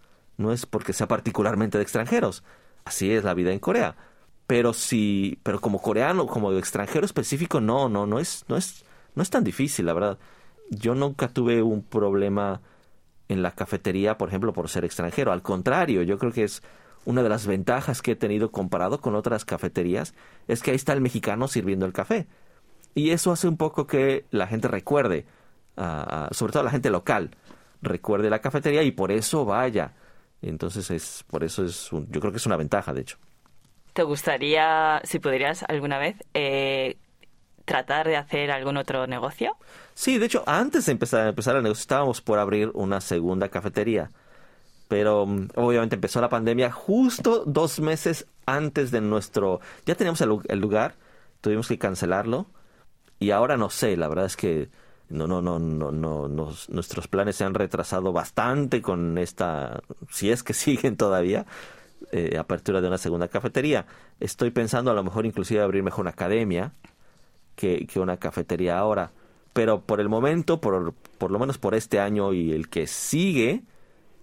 no 0.41 0.51
es 0.51 0.65
porque 0.65 0.93
sea 0.93 1.07
particularmente 1.07 1.77
de 1.77 1.83
extranjeros. 1.83 2.43
Así 2.85 3.11
es 3.11 3.23
la 3.23 3.33
vida 3.33 3.51
en 3.51 3.59
Corea. 3.59 3.95
Pero 4.47 4.73
si, 4.73 5.39
pero 5.43 5.61
como 5.61 5.81
coreano, 5.81 6.27
como 6.27 6.51
extranjero 6.53 7.05
específico, 7.05 7.61
no, 7.61 7.87
no, 7.87 8.05
no 8.05 8.19
es, 8.19 8.43
no 8.47 8.57
es, 8.57 8.83
no 9.15 9.23
es 9.23 9.29
tan 9.29 9.43
difícil, 9.43 9.85
la 9.85 9.93
verdad. 9.93 10.17
Yo 10.69 10.95
nunca 10.95 11.27
tuve 11.29 11.61
un 11.61 11.83
problema 11.83 12.61
en 13.29 13.41
la 13.41 13.51
cafetería, 13.51 14.17
por 14.17 14.27
ejemplo, 14.27 14.51
por 14.51 14.67
ser 14.67 14.83
extranjero. 14.83 15.31
Al 15.31 15.41
contrario, 15.41 16.01
yo 16.03 16.17
creo 16.17 16.33
que 16.33 16.43
es 16.43 16.61
una 17.05 17.23
de 17.23 17.29
las 17.29 17.47
ventajas 17.47 18.01
que 18.01 18.11
he 18.11 18.15
tenido 18.15 18.51
comparado 18.51 18.99
con 18.99 19.15
otras 19.15 19.45
cafeterías, 19.45 20.13
es 20.47 20.61
que 20.61 20.71
ahí 20.71 20.75
está 20.75 20.93
el 20.93 21.01
mexicano 21.01 21.47
sirviendo 21.47 21.85
el 21.85 21.93
café. 21.93 22.27
Y 22.93 23.11
eso 23.11 23.31
hace 23.31 23.47
un 23.47 23.57
poco 23.57 23.87
que 23.87 24.25
la 24.31 24.47
gente 24.47 24.67
recuerde, 24.67 25.25
sobre 26.31 26.51
todo 26.51 26.63
la 26.63 26.71
gente 26.71 26.89
local, 26.89 27.31
recuerde 27.81 28.29
la 28.29 28.39
cafetería 28.39 28.83
y 28.83 28.91
por 28.91 29.11
eso 29.11 29.45
vaya. 29.45 29.93
Entonces, 30.41 30.89
es, 30.91 31.23
por 31.29 31.43
eso 31.43 31.63
es, 31.63 31.89
yo 31.91 32.19
creo 32.19 32.31
que 32.31 32.37
es 32.37 32.45
una 32.45 32.57
ventaja, 32.57 32.93
de 32.93 33.01
hecho. 33.01 33.17
¿Te 33.93 34.03
gustaría, 34.03 35.01
si 35.03 35.19
podrías 35.19 35.63
alguna 35.67 35.97
vez, 35.97 36.15
eh, 36.33 36.97
tratar 37.65 38.07
de 38.07 38.17
hacer 38.17 38.51
algún 38.51 38.77
otro 38.77 39.05
negocio? 39.07 39.55
Sí, 39.93 40.17
de 40.17 40.25
hecho, 40.25 40.43
antes 40.47 40.85
de 40.85 40.93
empezar, 40.93 41.27
empezar 41.27 41.55
el 41.55 41.63
negocio 41.63 41.81
estábamos 41.81 42.21
por 42.21 42.39
abrir 42.39 42.71
una 42.73 43.01
segunda 43.01 43.49
cafetería. 43.49 44.11
Pero 44.87 45.25
mm, 45.25 45.49
obviamente 45.55 45.95
empezó 45.95 46.21
la 46.21 46.29
pandemia 46.29 46.71
justo 46.71 47.43
dos 47.45 47.79
meses 47.79 48.27
antes 48.45 48.91
de 48.91 49.01
nuestro... 49.01 49.61
Ya 49.85 49.95
teníamos 49.95 50.21
el, 50.21 50.59
lugar, 50.59 50.95
tuvimos 51.41 51.67
que 51.67 51.77
cancelarlo. 51.77 52.47
Y 53.19 53.31
ahora 53.31 53.55
no 53.57 53.69
sé, 53.69 53.95
la 53.97 54.07
verdad 54.07 54.25
es 54.25 54.35
que 54.35 54.69
no, 55.11 55.27
no, 55.27 55.41
no, 55.41 55.59
no, 55.59 55.91
no, 55.91 56.53
nuestros 56.69 57.07
planes 57.07 57.35
se 57.35 57.43
han 57.43 57.53
retrasado 57.53 58.11
bastante 58.13 58.81
con 58.81 59.17
esta, 59.17 59.81
si 60.09 60.31
es 60.31 60.43
que 60.43 60.53
siguen 60.55 60.97
todavía, 60.97 61.45
eh, 62.11 62.37
apertura 62.37 62.81
de 62.81 62.87
una 62.87 62.97
segunda 62.97 63.27
cafetería. 63.27 63.85
Estoy 64.19 64.51
pensando 64.51 64.91
a 64.91 64.93
lo 64.93 65.03
mejor 65.03 65.25
inclusive 65.25 65.61
abrir 65.61 65.83
mejor 65.83 66.03
una 66.03 66.11
academia 66.11 66.73
que, 67.55 67.85
que 67.85 67.99
una 67.99 68.17
cafetería 68.17 68.79
ahora 68.79 69.11
pero 69.53 69.81
por 69.81 69.99
el 69.99 70.09
momento, 70.09 70.61
por, 70.61 70.93
por 71.17 71.31
lo 71.31 71.39
menos 71.39 71.57
por 71.57 71.75
este 71.75 71.99
año 71.99 72.33
y 72.33 72.53
el 72.53 72.69
que 72.69 72.87
sigue, 72.87 73.63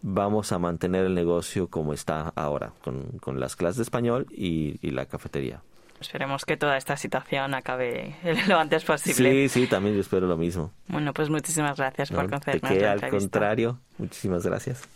vamos 0.03 0.53
a 0.53 0.59
mantener 0.59 1.05
el 1.05 1.15
negocio 1.15 1.69
como 1.69 1.93
está 1.93 2.33
ahora, 2.35 2.73
con, 2.83 3.19
con 3.21 3.39
las 3.41 3.57
clases 3.57 3.77
de 3.77 3.83
español 3.83 4.27
y, 4.31 4.79
y, 4.87 4.91
la 4.91 5.07
cafetería. 5.07 5.63
Esperemos 6.01 6.45
que 6.45 6.57
toda 6.57 6.77
esta 6.77 6.97
situación 6.97 7.55
acabe 7.55 8.15
lo 8.49 8.59
antes 8.59 8.85
posible. 8.85 9.49
Sí, 9.49 9.49
sí, 9.49 9.67
también 9.67 9.95
yo 9.95 10.01
espero 10.01 10.27
lo 10.27 10.37
mismo. 10.37 10.73
Bueno, 10.87 11.13
pues 11.13 11.29
muchísimas 11.31 11.77
gracias 11.77 12.11
por 12.11 12.31
concedernos 12.31 12.77
la 12.77 12.93
Al 12.93 13.11
contrario, 13.11 13.79
muchísimas 13.99 14.45
gracias. 14.47 14.89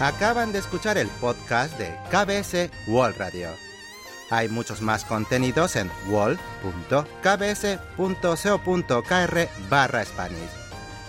Acaban 0.00 0.52
de 0.52 0.60
escuchar 0.60 0.96
el 0.96 1.08
podcast 1.20 1.76
de 1.76 1.92
KBS 2.10 2.70
World 2.86 3.16
Radio. 3.18 3.48
Hay 4.30 4.48
muchos 4.48 4.80
más 4.80 5.04
contenidos 5.04 5.74
en 5.74 5.90
wall.kbs.co.kr 6.08 7.08
barra 9.68 10.04
Spanish. 10.04 10.57